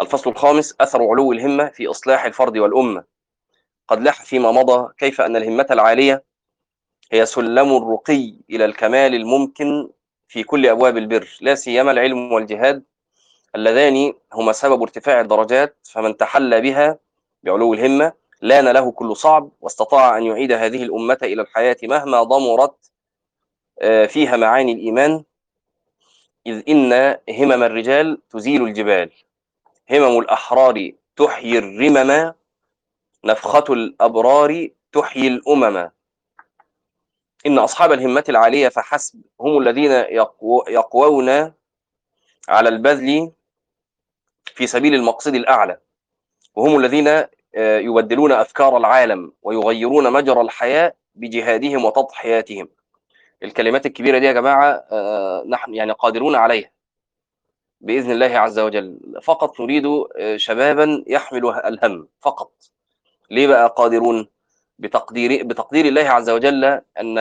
الفصل 0.00 0.30
الخامس 0.30 0.74
أثر 0.80 1.02
علو 1.02 1.32
الهمة 1.32 1.68
في 1.68 1.86
إصلاح 1.90 2.24
الفرد 2.24 2.58
والأمة. 2.58 3.04
قد 3.88 4.02
لاح 4.02 4.24
فيما 4.24 4.52
مضى 4.52 4.92
كيف 4.98 5.20
أن 5.20 5.36
الهمة 5.36 5.66
العالية 5.70 6.24
هي 7.14 7.26
سلم 7.26 7.76
الرقي 7.76 8.34
إلى 8.50 8.64
الكمال 8.64 9.14
الممكن 9.14 9.90
في 10.28 10.42
كل 10.42 10.66
أبواب 10.66 10.96
البر، 10.96 11.28
لا 11.40 11.54
سيما 11.54 11.90
العلم 11.90 12.32
والجهاد 12.32 12.84
اللذان 13.54 14.12
هما 14.32 14.52
سبب 14.52 14.82
ارتفاع 14.82 15.20
الدرجات 15.20 15.76
فمن 15.82 16.16
تحلى 16.16 16.60
بها 16.60 16.98
بعلو 17.42 17.74
الهمة 17.74 18.12
لأن 18.42 18.68
له 18.68 18.90
كل 18.90 19.16
صعب 19.16 19.50
واستطاع 19.60 20.18
أن 20.18 20.22
يعيد 20.22 20.52
هذه 20.52 20.82
الأمة 20.82 21.18
إلى 21.22 21.42
الحياة 21.42 21.76
مهما 21.82 22.22
ضمرت 22.22 22.90
فيها 24.08 24.36
معاني 24.36 24.72
الإيمان. 24.72 25.24
إذ 26.46 26.62
إن 26.68 26.92
همم 27.30 27.62
الرجال 27.62 28.28
تزيل 28.30 28.62
الجبال. 28.62 29.10
همم 29.90 30.18
الأحرار 30.18 30.90
تحيي 31.16 31.58
الرمم. 31.58 32.32
نفخة 33.24 33.64
الأبرار 33.72 34.68
تحيي 34.92 35.28
الأمم. 35.28 35.90
إن 37.46 37.58
أصحاب 37.58 37.92
الهمة 37.92 38.24
العالية 38.28 38.68
فحسب 38.68 39.22
هم 39.40 39.58
الذين 39.58 39.90
يقو 39.92 40.64
يقوون 40.68 41.52
على 42.48 42.68
البذل 42.68 43.32
في 44.44 44.66
سبيل 44.66 44.94
المقصد 44.94 45.34
الأعلى 45.34 45.78
وهم 46.54 46.78
الذين 46.78 47.24
يبدلون 47.56 48.32
أفكار 48.32 48.76
العالم 48.76 49.32
ويغيرون 49.42 50.12
مجرى 50.12 50.40
الحياة 50.40 50.94
بجهادهم 51.14 51.84
وتضحياتهم. 51.84 52.68
الكلمات 53.42 53.86
الكبيرة 53.86 54.18
دي 54.18 54.26
يا 54.26 54.32
جماعة 54.32 54.84
نحن 55.48 55.74
يعني 55.74 55.92
قادرون 55.92 56.34
عليها 56.34 56.70
بإذن 57.80 58.10
الله 58.10 58.38
عز 58.38 58.58
وجل. 58.58 58.98
فقط 59.22 59.60
نريد 59.60 59.84
شبابا 60.36 61.04
يحمل 61.06 61.46
الهم 61.48 62.08
فقط. 62.20 62.52
ليه 63.30 63.46
بقى 63.46 63.74
قادرون؟ 63.76 64.28
بتقدير 64.78 65.46
بتقدير 65.46 65.84
الله 65.84 66.08
عز 66.08 66.30
وجل 66.30 66.64
أن 67.00 67.18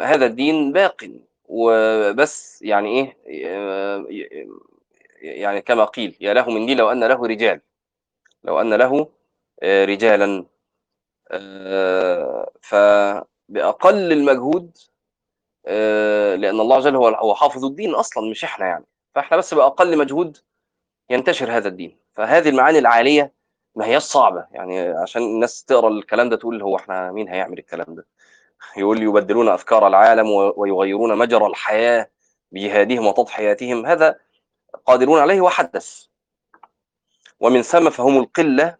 هذا 0.00 0.26
الدين 0.26 0.72
باق. 0.72 1.10
وبس 1.44 2.62
يعني 2.62 3.16
إيه 3.26 4.48
يعني 5.20 5.60
كما 5.60 5.84
قيل 5.84 6.16
يا 6.20 6.34
له 6.34 6.50
من 6.50 6.66
دين 6.66 6.76
لو 6.76 6.92
أن 6.92 7.04
له 7.04 7.26
رجال. 7.26 7.60
لو 8.44 8.60
أن 8.60 8.74
له 8.74 9.08
رجالا. 9.64 10.44
فبأقل 12.60 14.12
المجهود 14.12 14.78
لأن 16.40 16.60
الله 16.60 16.80
جل 16.80 16.96
هو 16.96 17.08
هو 17.08 17.34
حافظ 17.34 17.64
الدين 17.64 17.94
أصلا 17.94 18.30
مش 18.30 18.44
إحنا 18.44 18.66
يعني. 18.66 18.84
فإحنا 19.14 19.36
بس 19.36 19.54
بأقل 19.54 19.98
مجهود 19.98 20.38
ينتشر 21.10 21.56
هذا 21.56 21.68
الدين. 21.68 21.98
فهذه 22.14 22.48
المعاني 22.48 22.78
العالية 22.78 23.39
ما 23.80 23.86
هياش 23.86 24.02
صعبة 24.02 24.46
يعني 24.52 24.80
عشان 24.80 25.22
الناس 25.22 25.64
تقرأ 25.64 25.88
الكلام 25.88 26.28
ده 26.28 26.36
تقول 26.36 26.62
هو 26.62 26.76
إحنا 26.76 27.12
مين 27.12 27.28
هيعمل 27.28 27.58
الكلام 27.58 27.94
ده؟ 27.94 28.06
يقول 28.76 29.02
يبدلون 29.02 29.48
أفكار 29.48 29.86
العالم 29.86 30.30
ويغيرون 30.30 31.18
مجرى 31.18 31.46
الحياة 31.46 32.10
بجهادهم 32.52 33.06
وتضحياتهم 33.06 33.86
هذا 33.86 34.16
قادرون 34.86 35.20
عليه 35.20 35.40
وحدث. 35.40 36.04
ومن 37.40 37.62
ثم 37.62 37.90
فهم 37.90 38.18
القلة 38.18 38.76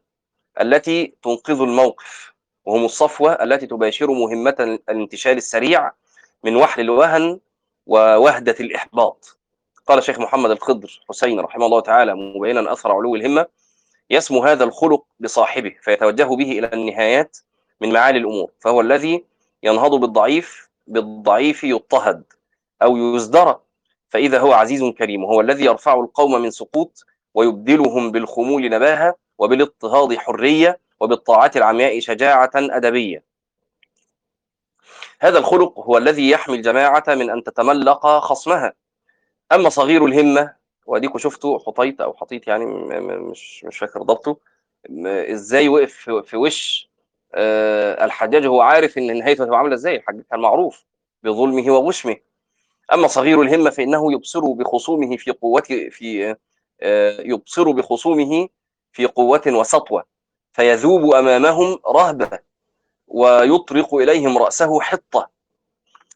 التي 0.61 1.15
تنقذ 1.23 1.61
الموقف 1.61 2.35
وهم 2.65 2.85
الصفوة 2.85 3.33
التي 3.33 3.67
تباشر 3.67 4.11
مهمة 4.11 4.79
الانتشال 4.89 5.37
السريع 5.37 5.93
من 6.45 6.57
وحل 6.57 6.81
الوهن 6.83 7.41
ووهدة 7.87 8.57
الإحباط. 8.61 9.39
قال 9.87 10.03
شيخ 10.03 10.19
محمد 10.19 10.51
الخضر 10.51 11.01
حسين 11.09 11.41
رحمه 11.41 11.67
الله 11.67 11.81
تعالى 11.81 12.15
مبينا 12.15 12.73
أثر 12.73 12.93
علو 12.93 13.15
الهمة 13.15 13.47
يسمو 14.11 14.45
هذا 14.45 14.65
الخلق 14.65 15.05
بصاحبه 15.21 15.75
فيتوجه 15.83 16.37
به 16.37 16.59
إلى 16.59 16.71
النهايات 16.73 17.39
من 17.81 17.93
معالي 17.93 18.19
الأمور 18.19 18.51
فهو 18.61 18.81
الذي 18.81 19.25
ينهض 19.63 19.95
بالضعيف 19.95 20.69
بالضعيف 20.87 21.65
يضطهد 21.65 22.25
أو 22.83 22.97
يزدر 22.97 23.59
فإذا 24.11 24.39
هو 24.39 24.53
عزيز 24.53 24.85
كريم 24.85 25.25
وهو 25.25 25.41
الذي 25.41 25.65
يرفع 25.65 26.01
القوم 26.01 26.43
من 26.43 26.51
سقوط 26.51 27.05
ويبدلهم 27.35 28.11
بالخمول 28.11 28.71
نباهة 28.71 29.15
وبالاضطهاد 29.39 30.17
حرية 30.19 30.79
وبالطاعات 31.01 31.57
العمياء 31.57 32.01
شجاعة 32.01 32.51
أدبية. 32.55 33.25
هذا 35.21 35.39
الخلق 35.39 35.79
هو 35.79 35.99
الذي 35.99 36.31
يحمي 36.31 36.57
الجماعة 36.57 37.05
من 37.09 37.31
أن 37.31 37.43
تتملق 37.45 38.07
خصمها. 38.07 38.73
أما 39.53 39.69
صغير 39.69 40.07
الهمة 40.07 40.55
وأديكوا 40.91 41.19
شفتوا 41.21 41.59
حطيت 41.59 42.01
أو 42.01 42.15
حطيت 42.15 42.47
يعني 42.49 42.67
مش 42.67 43.65
مش 43.65 43.79
فاكر 43.79 44.03
ضبطه. 44.03 44.37
إزاي 45.33 45.69
وقف 45.69 45.93
في 46.25 46.37
وش 46.37 46.91
الحجاج 48.05 48.47
هو 48.47 48.61
عارف 48.61 48.99
إن 48.99 49.19
نهايته 49.19 49.43
هتبقى 49.45 49.59
عاملة 49.59 49.75
إزاي 49.75 49.97
الحجاج 49.97 50.23
كان 50.31 50.41
معروف 50.41 50.85
بظلمه 51.23 51.71
وغشمه 51.73 52.17
أما 52.93 53.07
صغير 53.07 53.43
الهمة 53.43 53.71
فإنه 53.71 54.13
يبصر 54.13 54.41
بخصومه 54.53 55.17
في 55.17 55.31
قوة 55.31 55.61
في 55.91 56.37
يبصر 57.25 57.71
بخصومه 57.71 58.49
في 58.93 59.07
قوة 59.07 59.43
وسطوة 59.47 60.05
فيذوب 60.53 61.15
أمامهم 61.15 61.79
رهبة 61.87 62.39
ويطرق 63.09 63.95
إليهم 63.95 64.39
رأسه 64.39 64.81
حطة. 64.81 65.29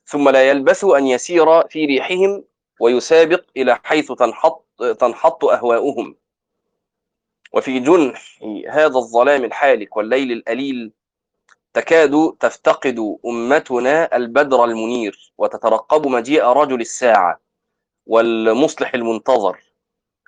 ثم 0.07 0.29
لا 0.29 0.49
يلبث 0.51 0.85
أن 0.85 1.07
يسير 1.07 1.69
في 1.69 1.87
ريحهم 1.87 2.45
ويسابق 2.81 3.45
إلى 3.57 3.79
حيث 3.85 4.13
تنحط, 4.13 4.64
تنحط 4.79 5.45
أهواؤهم. 5.45 6.17
وفي 7.53 7.81
جنح 7.81 8.39
هذا 8.71 8.97
الظلام 8.97 9.45
الحالك 9.45 9.97
والليل 9.97 10.33
الأليل 10.33 10.93
تكاد 11.75 12.37
تفتقد 12.41 13.17
أمتنا 13.27 14.17
البدر 14.17 14.65
المنير 14.65 15.33
وتترقب 15.39 16.07
مجيء 16.07 16.45
رجل 16.45 16.81
الساعة 16.81 17.41
والمصلح 18.07 18.95
المنتظر. 18.95 19.59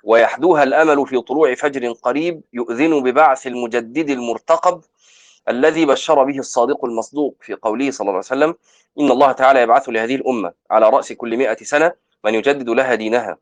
ويحدوها 0.03 0.63
الأمل 0.63 1.07
في 1.07 1.21
طلوع 1.21 1.55
فجر 1.55 1.91
قريب 1.91 2.41
يؤذن 2.53 3.03
ببعث 3.03 3.47
المجدد 3.47 4.09
المرتقب 4.09 4.81
الذي 5.49 5.85
بشر 5.85 6.23
به 6.23 6.39
الصادق 6.39 6.85
المصدوق 6.85 7.35
في 7.41 7.53
قوله 7.53 7.91
صلى 7.91 8.05
الله 8.05 8.11
عليه 8.11 8.19
وسلم 8.19 8.55
إن 8.99 9.11
الله 9.11 9.31
تعالى 9.31 9.61
يبعث 9.61 9.89
لهذه 9.89 10.15
الأمة 10.15 10.53
على 10.71 10.89
رأس 10.89 11.13
كل 11.13 11.37
مئة 11.37 11.63
سنة 11.63 11.91
من 12.23 12.35
يجدد 12.35 12.69
لها 12.69 12.95
دينها. 12.95 13.37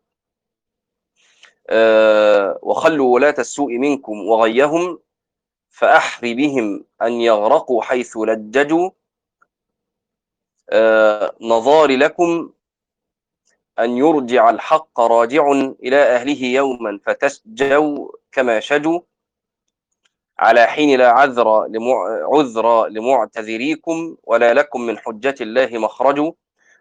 وخلوا 2.61 3.13
ولاة 3.13 3.35
السوء 3.39 3.77
منكم 3.77 4.27
وغيهم 4.27 4.99
فأحر 5.69 6.21
بهم 6.21 6.85
أن 7.01 7.11
يغرقوا 7.11 7.81
حيث 7.81 8.17
لججوا. 8.17 8.89
أه 10.69 11.35
نظار 11.41 11.97
لكم 11.97 12.49
أن 13.79 13.97
يرجع 13.97 14.49
الحق 14.49 14.99
راجع 14.99 15.51
إلى 15.83 15.95
أهله 15.95 16.45
يوما 16.45 16.99
فتسجوا 17.05 18.11
كما 18.31 18.59
شجوا. 18.59 18.99
على 20.39 20.65
حين 20.65 20.99
لا 20.99 21.09
عذر 21.09 21.65
لمع... 21.65 22.27
عذر 22.33 22.87
لمعتذريكم 22.87 24.17
ولا 24.23 24.53
لكم 24.53 24.81
من 24.81 24.97
حجة 24.97 25.35
الله 25.41 25.77
مخرج 25.77 26.33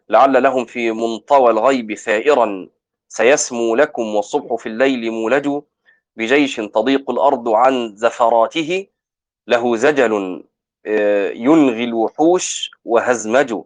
لعل 0.08 0.42
لهم 0.42 0.64
في 0.64 0.92
منطوى 0.92 1.50
الغيب 1.50 1.94
ثائرا 1.94 2.68
سيسمو 3.16 3.76
لكم 3.76 4.14
والصبح 4.14 4.54
في 4.54 4.68
الليل 4.68 5.10
مولج 5.10 5.62
بجيش 6.16 6.56
تضيق 6.56 7.10
الأرض 7.10 7.48
عن 7.48 7.96
زفراته 7.96 8.86
له 9.46 9.76
زجل 9.76 10.44
ينغي 11.34 11.84
الوحوش 11.84 12.70
وهزمج 12.84 13.62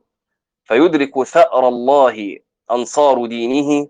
فيدرك 0.64 1.22
ثأر 1.22 1.68
الله 1.68 2.38
أنصار 2.70 3.26
دينه 3.26 3.88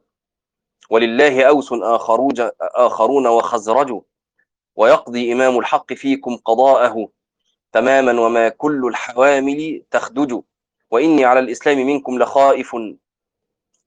ولله 0.90 1.42
أوس 1.42 1.68
آخرون 2.62 3.26
وخزرج 3.26 4.02
ويقضي 4.76 5.32
إمام 5.32 5.58
الحق 5.58 5.92
فيكم 5.92 6.36
قضاءه 6.36 7.08
تماما 7.72 8.20
وما 8.20 8.48
كل 8.48 8.86
الحوامل 8.86 9.82
تخدج 9.90 10.40
وإني 10.90 11.24
على 11.24 11.40
الإسلام 11.40 11.78
منكم 11.86 12.18
لخائف 12.18 12.76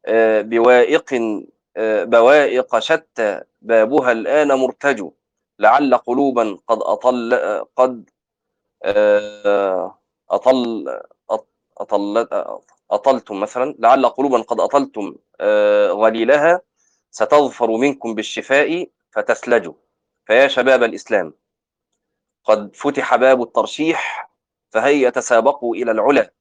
آه، 0.05 0.41
بوائق 0.41 1.13
آه، 1.13 1.41
بوائق 1.77 2.79
شتى 2.79 3.41
بابها 3.61 4.11
الآن 4.11 4.47
مرتج 4.47 5.09
لعل 5.59 5.95
قلوبا 5.95 6.57
قد 6.67 6.77
أطل 6.81 7.35
قد 7.75 8.09
آه، 8.83 9.99
أطل 10.29 10.99
أطل 11.77 12.27
أطلتم 12.91 13.39
مثلا 13.39 13.75
لعل 13.79 14.05
قلوبا 14.05 14.41
قد 14.41 14.59
أطلتم 14.59 15.15
غليلها 15.91 16.61
ستظفر 17.11 17.71
منكم 17.71 18.15
بالشفاء 18.15 18.89
فتثلجوا 19.11 19.73
فيا 20.25 20.47
شباب 20.47 20.83
الإسلام 20.83 21.33
قد 22.43 22.75
فتح 22.75 23.15
باب 23.15 23.41
الترشيح 23.41 24.31
فهيا 24.69 25.09
تسابقوا 25.09 25.75
إلى 25.75 25.91
العلا 25.91 26.33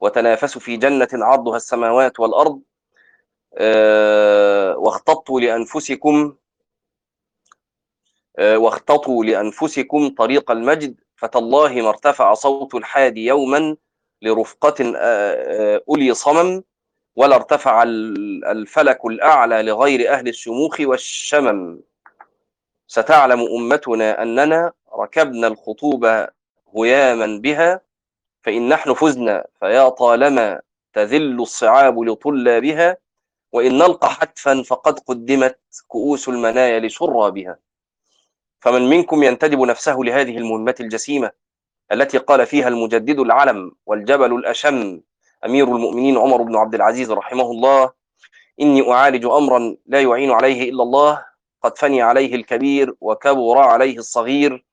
وتنافسوا 0.00 0.60
في 0.60 0.76
جنة 0.76 1.08
عرضها 1.12 1.56
السماوات 1.56 2.20
والأرض 2.20 2.60
آه، 2.60 2.73
واختطوا 4.76 5.40
لأنفسكم 5.40 6.36
آه، 8.38 8.58
واختطوا 8.58 9.24
لأنفسكم 9.24 10.08
طريق 10.08 10.50
المجد 10.50 11.00
فتالله 11.16 11.72
ما 11.82 11.88
ارتفع 11.88 12.34
صوت 12.34 12.74
الحادي 12.74 13.24
يوما 13.26 13.76
لرفقة 14.22 14.92
آه، 14.96 15.82
أولي 15.88 16.14
صمم 16.14 16.62
ولا 17.16 17.36
ارتفع 17.36 17.82
الفلك 17.82 19.04
الأعلى 19.04 19.62
لغير 19.62 20.10
أهل 20.12 20.28
الشموخ 20.28 20.76
والشمم. 20.80 21.80
ستعلم 22.86 23.40
أمتنا 23.40 24.22
أننا 24.22 24.72
ركبنا 24.98 25.46
الخطوب 25.46 26.26
هياما 26.76 27.38
بها 27.38 27.80
فإن 28.42 28.68
نحن 28.68 28.94
فزنا 28.94 29.46
فيا 29.60 29.88
طالما 29.88 30.60
تذل 30.92 31.40
الصعاب 31.40 32.00
لطلابها 32.00 32.96
وإن 33.54 33.78
نلقى 33.78 34.10
حتفا 34.10 34.62
فقد 34.62 34.98
قدمت 34.98 35.58
كؤوس 35.88 36.28
المنايا 36.28 36.80
لشرابها 36.80 37.58
فمن 38.60 38.90
منكم 38.90 39.22
ينتدب 39.22 39.60
نفسه 39.60 39.96
لهذه 39.98 40.38
المهمة 40.38 40.74
الجسيمة 40.80 41.30
التي 41.92 42.18
قال 42.18 42.46
فيها 42.46 42.68
المجدد 42.68 43.18
العلم 43.18 43.72
والجبل 43.86 44.32
الأشم 44.34 45.00
أمير 45.44 45.76
المؤمنين 45.76 46.18
عمر 46.18 46.42
بن 46.42 46.56
عبد 46.56 46.74
العزيز 46.74 47.10
رحمه 47.10 47.50
الله 47.50 47.90
إني 48.60 48.92
أعالج 48.92 49.24
أمرا 49.26 49.76
لا 49.86 50.02
يعين 50.02 50.30
عليه 50.30 50.70
إلا 50.70 50.82
الله 50.82 51.26
قد 51.62 51.78
فني 51.78 52.02
عليه 52.02 52.34
الكبير 52.34 52.94
وكبر 53.00 53.58
عليه 53.58 53.98
الصغير 53.98 54.64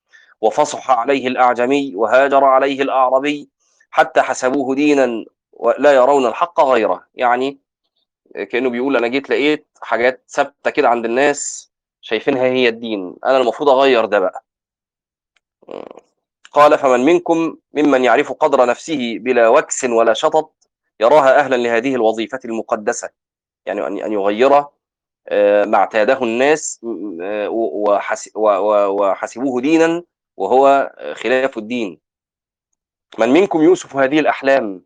وفصح 0.41 0.91
عليه 0.91 1.27
الأعجمي 1.27 1.95
وهاجر 1.95 2.43
عليه 2.43 2.81
الأعربي 2.81 3.49
حتى 3.91 4.21
حسبوه 4.21 4.75
دينا 4.75 5.25
ولا 5.53 5.91
يرون 5.93 6.25
الحق 6.25 6.61
غيره. 6.61 7.05
يعني 7.15 7.60
كأنه 8.49 8.69
بيقول 8.69 8.97
أنا 8.97 9.07
جيت 9.07 9.29
لقيت 9.29 9.67
حاجات 9.81 10.23
ثابتة 10.29 10.71
كده 10.71 10.89
عند 10.89 11.05
الناس 11.05 11.71
شايفينها 12.01 12.43
هي 12.43 12.67
الدين. 12.69 13.15
أنا 13.25 13.37
المفروض 13.37 13.69
أغير 13.69 14.05
ده 14.05 14.19
بقى. 14.19 14.45
قال 16.51 16.77
فمن 16.77 16.99
منكم 17.05 17.57
ممن 17.73 18.03
يعرف 18.03 18.31
قدر 18.31 18.65
نفسه 18.65 19.17
بلا 19.19 19.47
وكس 19.47 19.83
ولا 19.83 20.13
شطط 20.13 20.53
يراها 20.99 21.39
أهلا 21.39 21.55
لهذه 21.55 21.95
الوظيفة 21.95 22.39
المقدسة. 22.45 23.09
يعني 23.65 23.87
ان 24.05 24.11
يغير 24.13 24.65
آه، 25.27 25.65
ما 25.65 25.77
اعتاده 25.77 26.23
الناس 26.23 26.81
آه، 27.21 27.49
وحسبوه 28.91 29.61
دينا 29.61 30.03
وهو 30.37 30.91
خلاف 31.13 31.57
الدين. 31.57 31.99
من 33.19 33.29
منكم 33.29 33.61
يوسف 33.61 33.95
هذه 33.95 34.19
الأحلام؟ 34.19 34.83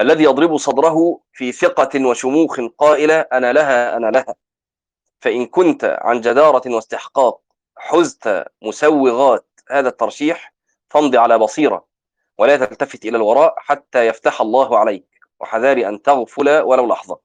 الذي 0.00 0.24
يضرب 0.24 0.56
صدره 0.56 1.20
في 1.32 1.52
ثقة 1.52 2.06
وشموخ 2.06 2.60
قائلة 2.78 3.20
أنا 3.20 3.52
لها 3.52 3.96
أنا 3.96 4.06
لها. 4.06 4.34
فإن 5.20 5.46
كنت 5.46 5.98
عن 6.00 6.20
جدارة 6.20 6.74
واستحقاق 6.74 7.40
حزت 7.76 8.44
مسوغات 8.62 9.46
هذا 9.70 9.88
الترشيح 9.88 10.54
فامضي 10.90 11.18
على 11.18 11.38
بصيرة 11.38 11.86
ولا 12.38 12.56
تلتفت 12.56 13.04
إلى 13.04 13.16
الوراء 13.16 13.54
حتى 13.58 14.06
يفتح 14.06 14.40
الله 14.40 14.78
عليك. 14.78 15.06
وحذاري 15.40 15.88
أن 15.88 16.02
تغفل 16.02 16.60
ولو 16.60 16.86
لحظة. 16.86 17.18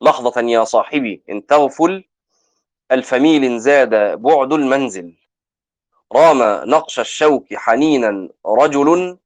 لحظة 0.00 0.40
يا 0.40 0.64
صاحبي 0.64 1.22
إن 1.30 1.46
تغفل 1.46 2.04
الفميل 2.92 3.60
زاد 3.60 4.20
بعد 4.22 4.52
المنزل. 4.52 5.16
رام 6.12 6.68
نقش 6.70 7.00
الشوك 7.00 7.54
حنينا 7.54 8.28
رجل 8.46 9.18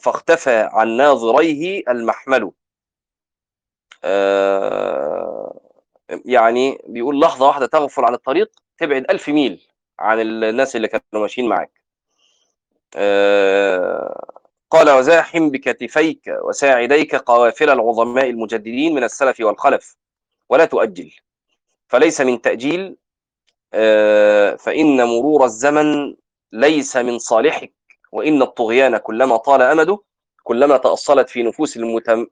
فاختفى 0.00 0.68
عن 0.72 0.88
ناظريه 0.96 1.82
المحمل 1.88 2.52
آه، 4.04 5.60
يعني 6.24 6.78
بيقول 6.86 7.20
لحظة 7.20 7.46
واحدة 7.46 7.66
تغفل 7.66 8.04
عن 8.04 8.14
الطريق 8.14 8.50
تبعد 8.78 9.04
ألف 9.10 9.28
ميل 9.28 9.68
عن 9.98 10.20
الناس 10.20 10.76
اللي 10.76 10.88
كانوا 10.88 11.22
ماشيين 11.22 11.48
معاك. 11.48 11.82
آه، 12.96 14.32
قال 14.70 14.90
وزاحم 14.90 15.50
بكتفيك 15.50 16.22
وساعديك 16.42 17.14
قوافل 17.16 17.70
العظماء 17.70 18.30
المجددين 18.30 18.94
من 18.94 19.04
السلف 19.04 19.40
والخلف 19.40 19.96
ولا 20.48 20.64
تؤجل. 20.64 21.12
فليس 21.88 22.20
من 22.20 22.42
تأجيل 22.42 22.96
آه، 23.74 24.56
فإن 24.56 25.04
مرور 25.04 25.44
الزمن 25.44 26.16
ليس 26.52 26.96
من 26.96 27.18
صالحك. 27.18 27.72
وإن 28.12 28.42
الطغيان 28.42 28.96
كلما 28.96 29.36
طال 29.36 29.62
أمده 29.62 29.98
كلما 30.42 30.76
تأصلت 30.76 31.28
في 31.28 31.42
نفوس 31.42 31.76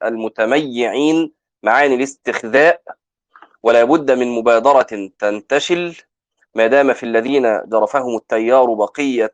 المتميعين 0.03 1.33
معاني 1.62 1.95
الاستخذاء 1.95 2.83
ولا 3.62 3.85
بد 3.85 4.11
من 4.11 4.29
مبادرة 4.29 5.11
تنتشل. 5.19 5.97
ما 6.55 6.66
دام 6.66 6.93
في 6.93 7.03
الذين 7.03 7.69
جرفهم 7.69 8.16
التيار 8.16 8.75
بقية 8.75 9.33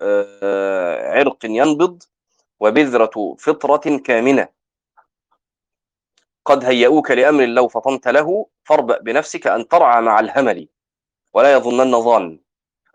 آه، 0.00 1.12
عرق 1.18 1.44
ينبض 1.44 2.02
وبذرة 2.60 3.36
فطرة 3.38 3.98
كامنة. 3.98 4.48
قد 6.44 6.64
هيئوك 6.64 7.10
لأمر 7.10 7.44
لو 7.44 7.68
فطنت 7.68 8.08
له 8.08 8.46
فاربأ 8.64 8.98
بنفسك 8.98 9.46
أن 9.46 9.68
ترعى 9.68 10.02
مع 10.02 10.20
الهمل 10.20 10.68
ولا 11.34 11.52
يظنن 11.52 12.02
ظان. 12.02 12.40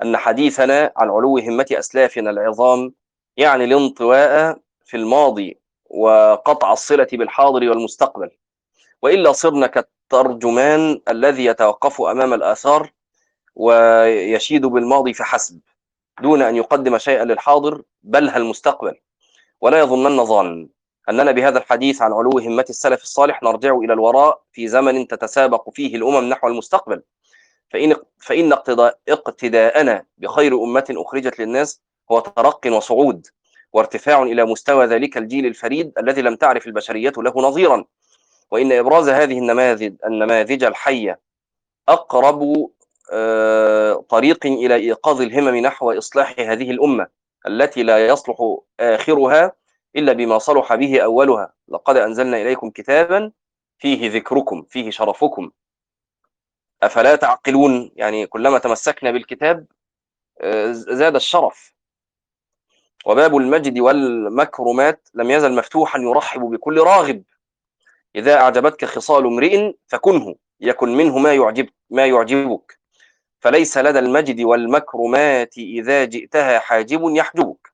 أن 0.02 0.18
حديثنا 0.18 0.94
عن 0.98 1.10
علو 1.10 1.38
همة 1.38 1.66
أسلافنا 1.72 2.30
العظام 2.30 2.94
يعني 3.38 3.64
الانطواء 3.64 4.60
في 4.86 4.98
الماضي 4.98 5.60
وقطع 5.86 6.74
الصلة 6.74 7.08
بالحاضر 7.14 7.70
والمستقبل. 7.70 8.30
وإلا 9.02 9.32
صرنا 9.32 9.68
كالترجمان 9.68 11.02
الذي 11.10 11.46
يتوقف 11.46 12.02
أمام 12.02 12.34
الآثار 12.34 12.92
ويشيد 13.56 14.66
بالماضي 14.66 15.14
فحسب 15.14 15.60
دون 16.22 16.42
أن 16.42 16.56
يقدم 16.56 16.98
شيئا 16.98 17.26
للحاضر 17.26 17.82
بل 18.04 18.30
المستقبل 18.30 18.96
ولا 19.62 19.80
يظنن 19.80 20.26
ظان 20.26 20.70
أننا 21.10 21.32
بهذا 21.32 21.58
الحديث 21.58 22.02
عن 22.02 22.14
علو 22.14 22.40
همة 22.40 22.66
السلف 22.70 23.04
الصالح 23.04 23.44
نرجع 23.44 23.76
إلى 23.76 23.94
الوراء 23.94 24.42
في 24.52 24.68
زمن 24.68 25.08
تتسابق 25.08 25.70
فيه 25.70 25.96
الأمم 25.96 26.30
نحو 26.30 26.48
المستقبل. 26.48 27.04
فإن 27.70 27.96
فإن 28.20 28.54
اقتداءنا 29.10 30.06
بخير 30.18 30.64
أمة 30.64 30.86
أخرجت 30.90 31.40
للناس 31.40 31.82
هو 32.12 32.20
ترق 32.20 32.68
وصعود 32.68 33.28
وارتفاع 33.74 34.24
إلى 34.24 34.46
مستوى 34.46 34.86
ذلك 34.86 35.18
الجيل 35.18 35.46
الفريد 35.46 35.92
الذي 36.00 36.22
لم 36.22 36.36
تعرف 36.36 36.68
البشرية 36.68 37.14
له 37.18 37.34
نظيرا. 37.36 37.86
وإن 38.52 38.72
إبراز 38.72 39.10
هذه 39.10 39.38
النماذج 39.40 39.94
النماذج 40.06 40.64
الحية 40.64 41.20
أقرب 41.90 42.70
آه، 43.12 43.94
طريق 44.10 44.46
إلى 44.46 44.76
إيقاظ 44.76 45.22
الهمم 45.22 45.56
نحو 45.56 45.92
إصلاح 45.92 46.36
هذه 46.40 46.72
الأمة 46.72 47.08
التي 47.48 47.84
لا 47.84 48.08
يصلح 48.08 48.58
آخرها 48.80 49.54
إلا 49.96 50.14
بما 50.14 50.38
صلح 50.38 50.76
به 50.76 51.00
أولها. 51.02 51.54
لقد 51.70 51.98
أنزلنا 51.98 52.42
إليكم 52.42 52.70
كتابا 52.70 53.32
فيه 53.80 54.12
ذكركم 54.12 54.66
فيه 54.70 54.90
شرفكم. 54.90 55.52
أفلا 56.84 57.16
تعقلون؟ 57.16 57.92
يعني 57.96 58.28
كلما 58.28 58.58
تمسكنا 58.58 59.12
بالكتاب 59.12 59.66
آه، 60.42 60.72
زاد 60.72 61.16
الشرف. 61.16 61.74
وباب 63.06 63.38
المجد 63.38 63.80
والمكرمات 63.80 65.10
لم 65.14 65.32
يزل 65.32 65.56
مفتوحا 65.56 66.00
يرحب 66.00 66.42
بكل 66.42 66.80
راغب. 66.80 67.24
إذا 68.16 68.36
أعجبتك 68.36 68.86
خصال 68.86 69.26
امرئ 69.26 69.74
فكنه 69.88 70.36
يكن 70.60 70.98
منه 70.98 71.18
ما 71.18 71.34
يعجب 71.34 71.70
ما 71.90 72.06
يعجبك. 72.06 72.80
فليس 73.40 73.78
لدى 73.78 74.00
المجد 74.00 74.42
والمكرمات 74.42 75.58
إذا 75.58 76.06
جئتها 76.06 76.60
حاجب 76.60 77.02
يحجبك. 77.16 77.74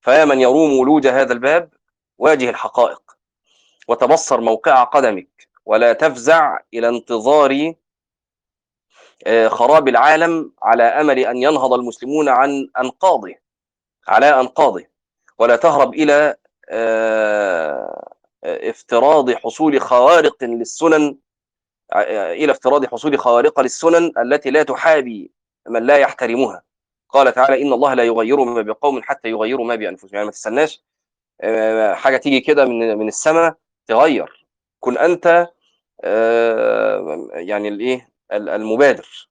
فيا 0.00 0.24
من 0.24 0.40
يروم 0.40 0.78
ولوج 0.78 1.06
هذا 1.06 1.32
الباب 1.32 1.70
واجه 2.18 2.50
الحقائق. 2.50 3.02
وتبصر 3.88 4.40
موقع 4.40 4.82
قدمك 4.84 5.48
ولا 5.66 5.92
تفزع 5.92 6.58
إلى 6.74 6.88
انتظار 6.88 7.74
خراب 9.48 9.88
العالم 9.88 10.52
على 10.62 10.82
أمل 10.82 11.18
أن 11.18 11.36
ينهض 11.36 11.72
المسلمون 11.72 12.28
عن 12.28 12.68
أنقاضه 12.78 13.34
على 14.08 14.40
أنقاضه. 14.40 14.84
ولا 15.38 15.56
تهرب 15.56 15.94
إلى 15.94 16.36
آه، 16.68 18.12
افتراض 18.44 19.30
حصول 19.30 19.80
خوارق 19.80 20.44
للسنن 20.44 21.16
إلى 21.96 22.52
افتراض 22.52 22.86
حصول 22.86 23.18
خوارق 23.18 23.60
للسنن 23.60 24.12
التي 24.18 24.50
لا 24.50 24.62
تحابي 24.62 25.30
من 25.68 25.86
لا 25.86 25.96
يحترمها 25.96 26.62
قال 27.08 27.32
تعالى 27.32 27.62
إن 27.62 27.72
الله 27.72 27.94
لا 27.94 28.04
يغير 28.04 28.44
ما 28.44 28.62
بقوم 28.62 29.02
حتى 29.02 29.28
يغيروا 29.28 29.66
ما 29.66 29.74
بأنفسهم. 29.74 30.10
يعني 30.12 30.24
ما 30.24 30.30
تستناش 30.30 30.82
آه، 31.40 31.94
حاجة 31.94 32.16
تيجي 32.16 32.40
كده 32.40 32.64
من 32.64 32.98
من 32.98 33.08
السماء 33.08 33.54
تغير. 33.86 34.46
كن 34.80 35.18
آه، 36.04 37.28
يعني 37.32 37.68
الإيه 37.68 38.11
المبادر 38.32 39.28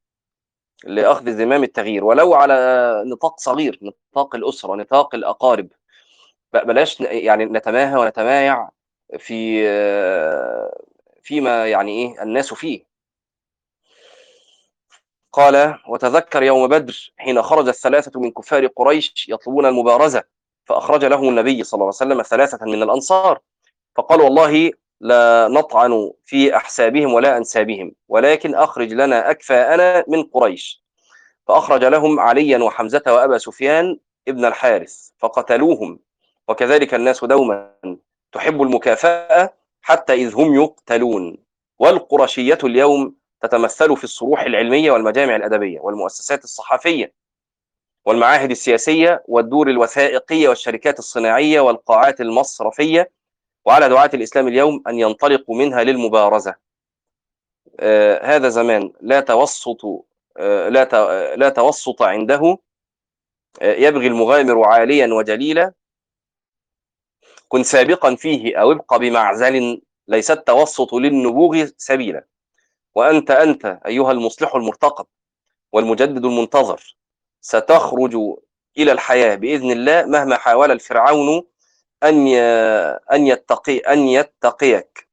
لأخذ 0.84 1.32
زمام 1.38 1.64
التغيير. 1.64 2.06
ولو 2.06 2.34
على 2.34 3.04
نطاق 3.08 3.40
صغير 3.40 3.80
نطاق 3.82 4.36
الأسرة 4.36 4.76
نطاق 4.76 5.16
الأقارب 5.16 5.68
بلاش 6.54 7.02
يعني 7.02 7.46
نتماهى 7.46 7.98
ونتمايع 8.00 8.70
في 9.20 9.62
فيما 11.24 11.68
يعني 11.68 11.92
إيه 11.92 12.24
الناس 12.24 12.54
فيه. 12.54 12.92
قال 15.34 15.80
وتذكر 15.88 16.44
يوم 16.44 16.68
بدر 16.68 17.14
حين 17.18 17.42
خرج 17.42 17.68
الثلاثة 17.68 18.20
من 18.20 18.32
كفار 18.32 18.68
قريش 18.68 19.30
يطلبون 19.30 19.66
المبارزة 19.66 20.24
فأخرج 20.66 21.06
لهم 21.06 21.30
النبي 21.30 21.64
صلى 21.64 21.78
الله 21.78 21.94
عليه 22.02 22.14
وسلم 22.14 22.22
ثلاثة 22.22 22.66
من 22.66 22.84
الأنصار. 22.84 23.40
فقال 23.96 24.22
والله 24.22 24.72
لا 25.02 25.48
نطعن 25.52 26.12
في 26.26 26.56
أحسابهم 26.56 27.14
ولا 27.14 27.38
أنسابهم 27.38 27.92
ولكن 28.08 28.56
أخرج 28.56 28.94
لنا 28.94 29.32
أكفاءنا 29.32 30.04
من 30.08 30.24
قريش. 30.24 30.84
فأخرج 31.48 31.84
لهم 31.84 32.20
عليا 32.20 32.58
وحمزة 32.58 33.04
وأبا 33.08 33.38
سفيان 33.38 34.00
ابن 34.28 34.46
الحارث 34.46 35.10
فقتلوهم. 35.18 36.00
وكذلك 36.48 36.94
الناس 36.94 37.26
دوما 37.26 37.74
تحب 38.32 38.62
المكافأة 38.62 39.54
حتى 39.82 40.14
إذ 40.14 40.36
هم 40.36 40.56
يقتلون. 40.56 41.38
والقرشية 41.80 42.58
اليوم 42.64 43.16
تتمثل 43.42 43.98
في 43.98 44.04
الصروح 44.04 44.42
العلمية 44.42 44.92
والمجامع 44.92 45.36
الأدبية 45.36 45.80
والمؤسسات 45.80 46.44
الصحفية 46.44 47.14
والمعاهد 48.06 48.52
السياسية 48.52 49.24
والدور 49.28 49.70
الوثائقية 49.70 50.50
والشركات 50.50 51.00
الصناعية 51.00 51.60
والقاعات 51.62 52.22
المصرفية 52.22 53.12
وعلى 53.66 53.90
دعاة 53.90 54.10
الإسلام 54.14 54.48
اليوم 54.48 54.84
أن 54.88 55.00
ينطلقوا 55.00 55.56
منها 55.56 55.84
للمبارزة. 55.84 56.56
آه 57.80 58.26
هذا 58.26 58.50
زمان 58.50 58.94
لا 59.02 59.20
توسط 59.20 59.86
آه 60.38 60.70
لا 60.70 61.36
لا 61.36 61.50
توسط 61.50 62.02
عنده. 62.02 62.58
آه 63.62 63.76
يبغي 63.76 64.08
المغامر 64.08 64.64
عاليا 64.64 65.14
وجليلا. 65.14 65.74
كن 67.48 67.64
سابقا 67.64 68.16
فيه 68.16 68.58
أو 68.58 68.72
ابق 68.72 68.98
بمعزل. 68.98 69.82
ليس 70.08 70.32
التوسط 70.32 70.94
للنبوغ 70.94 71.66
سبيلا. 71.78 72.26
وأنت 72.96 73.32
أنت 73.32 73.80
أيها 73.86 74.12
المصلح 74.12 74.56
المرتقب 74.56 75.06
والمجدد 75.72 76.26
المنتظر 76.26 76.98
ستخرج 77.42 78.16
إلى 78.78 78.92
الحياة 78.92 79.36
بإذن 79.36 79.72
الله 79.72 80.06
مهما 80.06 80.38
حاول 80.38 80.72
الفرعون 80.72 81.44
أن 82.04 82.28
أن 83.14 83.28
يتقي 83.28 83.78
أن 83.78 84.00
يتقيك. 84.00 85.10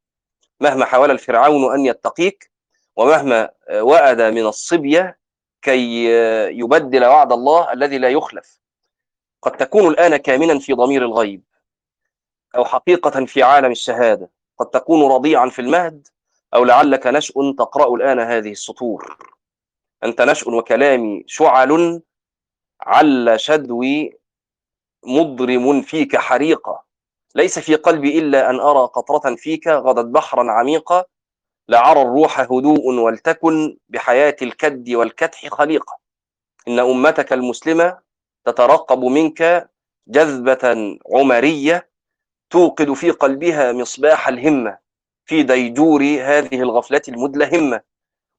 مهما 0.61 0.85
حاول 0.85 1.11
الفرعون 1.11 1.75
أن 1.75 1.87
يتقيك 1.87 2.51
ومهما 2.97 3.51
وأد 3.71 4.23
من 4.23 4.47
الصبية 4.47 5.19
كي 5.63 6.05
يبدل 6.59 7.05
وعد 7.05 7.33
الله 7.33 7.73
الذي 7.73 7.99
لا 7.99 8.09
يخلف. 8.09 8.61
قد 9.43 9.57
تكون 9.57 9.89
الآن 9.89 10.17
كامنا 10.17 10.59
في 10.59 10.73
ضمير 10.73 11.03
الغيب 11.03 11.43
أو 12.57 12.65
حقيقة 12.65 13.25
في 13.25 13.43
عالم 13.43 13.71
الشهادة. 13.71 14.31
قد 14.59 14.67
تكون 14.67 15.13
رضيعا 15.13 15.49
في 15.49 15.59
المهد 15.59 16.09
أو 16.55 16.65
لعلك 16.65 17.07
نشء 17.07 17.55
تقرأ 17.59 17.95
الآن 17.95 18.21
هذه 18.21 18.51
السطور. 18.51 19.17
أنت 20.05 20.21
نشء 20.21 20.51
وكلامي 20.51 21.25
شعل 21.27 22.03
عل 22.81 23.41
شدوي 23.41 24.19
مضرم 25.09 25.83
فيك 25.83 26.17
حريقة 26.17 26.85
ليس 27.35 27.59
في 27.59 27.75
قلبي 27.75 28.19
إلا 28.19 28.51
أن 28.51 28.61
أرى 28.61 28.81
قطرة 28.81 29.35
فيك 29.35 29.69
غدت 29.69 30.05
بحرا 30.05 30.51
عميقا. 30.51 31.05
لعرى 31.69 32.03
الروح 32.03 32.41
هدوء 32.41 32.87
ولتكن 32.87 33.77
بحياة 33.89 34.37
الكد 34.43 34.91
والكدح 34.91 35.47
خليقة 35.49 35.99
إن 36.69 36.79
أمتك 36.79 37.33
المسلمة 37.33 37.99
تترقب 38.45 39.05
منك 39.05 39.71
جذبة 40.09 40.99
عمرية 41.15 41.89
توقد 42.51 42.93
في 42.93 43.11
قلبها 43.11 43.73
مصباح 43.73 44.29
الهمة 44.29 44.79
في 45.25 45.43
ديجور 45.43 46.03
هذه 46.03 46.63
الغفلة 46.63 47.03
المدلهمة. 47.09 47.81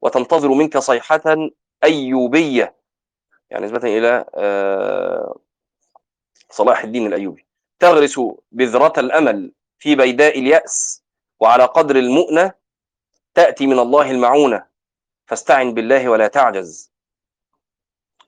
وتنتظر 0.01 0.49
منك 0.49 0.77
صيحة 0.77 1.49
أيوبية. 1.83 2.75
يعني 3.49 3.65
نسبة 3.65 3.97
إلى 3.97 4.25
صلاح 6.49 6.83
الدين 6.83 7.07
الأيوبي. 7.07 7.45
تغرس 7.79 8.19
بذرة 8.51 8.93
الأمل 8.97 9.51
في 9.79 9.95
بيداء 9.95 10.39
اليأس 10.39 11.03
وعلى 11.39 11.65
قدر 11.65 11.95
المؤنة 11.95 12.53
تأتي 13.33 13.67
من 13.67 13.79
الله 13.79 14.11
المعونة. 14.11 14.65
فاستعن 15.25 15.73
بالله 15.73 16.09
ولا 16.09 16.27
تعجز. 16.27 16.91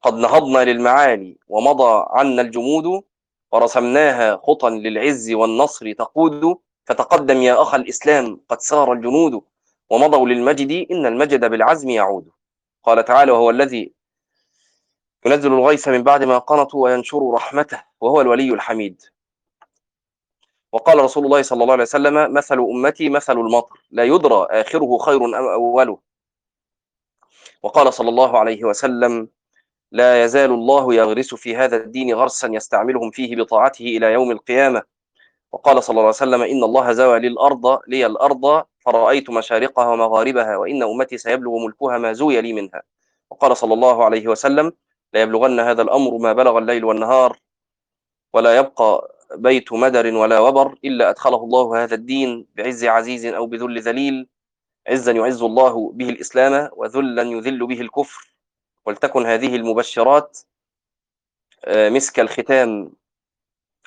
قد 0.02 0.14
نهضنا 0.14 0.64
للمعالي 0.64 1.38
ومضى 1.48 2.06
عنا 2.10 2.42
الجمود 2.42 3.04
ورسمناها 3.52 4.38
خطا 4.38 4.70
للعز 4.70 5.32
والنصر 5.32 5.92
تقود. 5.92 6.58
فتقدم 6.86 7.42
يا 7.42 7.62
أخ 7.62 7.76
الإسلام 7.76 8.42
قد 8.50 8.60
سار 8.62 8.94
الجنود 8.94 9.42
ومضوا 9.90 10.28
للمجد 10.28 10.88
إن 10.92 11.06
المجد 11.06 11.46
بالعزم 11.46 11.90
يعود. 11.90 12.30
قال 12.84 13.06
تعالى 13.06 13.32
وهو 13.32 13.50
الذي 13.50 13.94
ينزل 15.26 15.54
الغيث 15.54 15.88
من 15.88 16.04
بعد 16.04 16.24
ما 16.24 16.38
قنطوا 16.38 16.84
وينشر 16.84 17.32
رحمته 17.34 17.84
وهو 18.02 18.22
الولي 18.22 18.54
الحميد. 18.54 19.02
وقال 20.72 21.00
رسول 21.00 21.26
الله 21.26 21.42
صلى 21.42 21.64
الله 21.64 21.74
عليه 21.74 21.84
وسلم 21.84 22.34
مثل 22.34 22.60
أمتي 22.60 23.10
مثل 23.10 23.38
المطر 23.38 23.82
لا 23.92 24.04
يدرى 24.04 24.48
آخره 24.52 24.98
خير 24.98 25.26
أم 25.26 25.36
أوله. 25.36 25.98
وقال 27.64 27.94
صلى 27.94 28.10
الله 28.10 28.40
عليه 28.40 28.64
وسلم 28.64 29.30
لا 29.92 30.24
يزال 30.24 30.52
الله 30.52 30.94
يغرس 30.94 31.36
في 31.36 31.56
هذا 31.56 31.78
الدين 31.78 32.14
غرسا 32.14 32.48
يستعملهم 32.48 33.12
فيه 33.12 33.36
بطاعته 33.36 33.86
إلى 33.86 34.14
يوم 34.14 34.32
القيامة. 34.32 34.84
وقال 35.52 35.84
صلى 35.84 35.94
الله 35.94 36.02
عليه 36.02 36.10
وسلم 36.10 36.42
إن 36.42 36.64
الله 36.64 36.92
زوى 36.92 37.20
لي 37.20 37.28
الأرض 37.28 37.80
لي 37.88 38.06
الأرض 38.06 38.64
فرأيت 38.80 39.30
مشارقها 39.30 39.88
ومغاربها 39.88 40.58
وإن 40.58 40.84
أمتي 40.84 41.18
سيبلغ 41.18 41.58
ملكها 41.66 41.98
ما 41.98 42.14
زوي 42.14 42.42
لي 42.42 42.54
منها. 42.54 42.82
وقال 43.32 43.58
صلى 43.58 43.74
الله 43.74 44.06
عليه 44.06 44.28
وسلم 44.28 44.74
لا 45.14 45.22
يبلغن 45.22 45.60
هذا 45.60 45.82
الأمر 45.82 46.18
ما 46.18 46.34
بلغ 46.34 46.58
الليل 46.58 46.86
والنهار 46.86 47.38
ولا 48.34 48.58
يبقى 48.58 49.18
بيت 49.36 49.74
مدر 49.74 50.16
ولا 50.16 50.40
وبر 50.40 50.78
إلا 50.86 51.10
أدخله 51.10 51.44
الله 51.44 51.84
هذا 51.84 51.96
الدين 51.96 52.48
بعز 52.56 52.86
عزيز 52.86 53.26
أو 53.26 53.46
بذل 53.46 53.82
ذليل 53.82 54.28
عزا 54.88 55.12
يعز 55.12 55.44
الله 55.44 55.92
به 55.92 56.10
الإسلام 56.10 56.70
وذلا 56.74 57.22
يذل 57.22 57.68
به 57.68 57.82
الكفر. 57.82 58.36
ولتكن 58.86 59.26
هذه 59.26 59.56
المبشرات 59.56 60.40
مسك 61.68 62.20
الختام. 62.20 62.94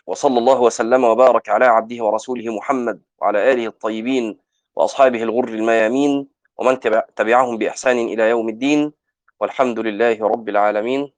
وصلى 0.06 0.38
الله 0.38 0.60
وسلم 0.60 1.04
وبارك 1.04 1.48
على 1.48 1.64
عبده 1.64 2.04
ورسوله 2.04 2.56
محمد 2.56 3.02
وعلى 3.18 3.52
آله 3.52 3.66
الطيبين 3.66 4.38
وأصحابه 4.76 5.22
الغر 5.22 5.48
الميامين 5.48 6.28
ومن 6.56 6.80
تبعهم 7.16 7.58
بإحسان 7.58 7.98
إلى 7.98 8.22
يوم 8.22 8.48
الدين. 8.48 8.92
والحمد 9.40 9.79
لله 9.79 10.29
رب 10.29 10.49
العالمين. 10.49 11.12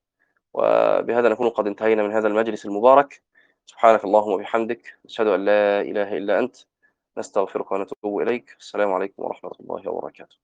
وبهذا 0.54 1.28
نكون 1.28 1.48
قد 1.48 1.66
انتهينا 1.66 2.02
من 2.02 2.12
هذا 2.12 2.28
المجلس 2.28 2.66
المبارك. 2.66 3.22
سبحانك 3.66 4.04
اللهم 4.04 4.32
وبحمدك. 4.32 4.98
نشهد 5.04 5.26
أن 5.26 5.44
لا 5.44 5.80
إله 5.80 6.16
إلا 6.16 6.38
أنت. 6.38 6.56
نستغفرك 7.18 7.72
ونتوب 7.72 8.20
إليك. 8.20 8.56
السلام 8.60 8.92
عليكم 8.92 9.22
ورحمة 9.22 9.52
الله 9.60 9.90
وبركاته. 9.90 10.36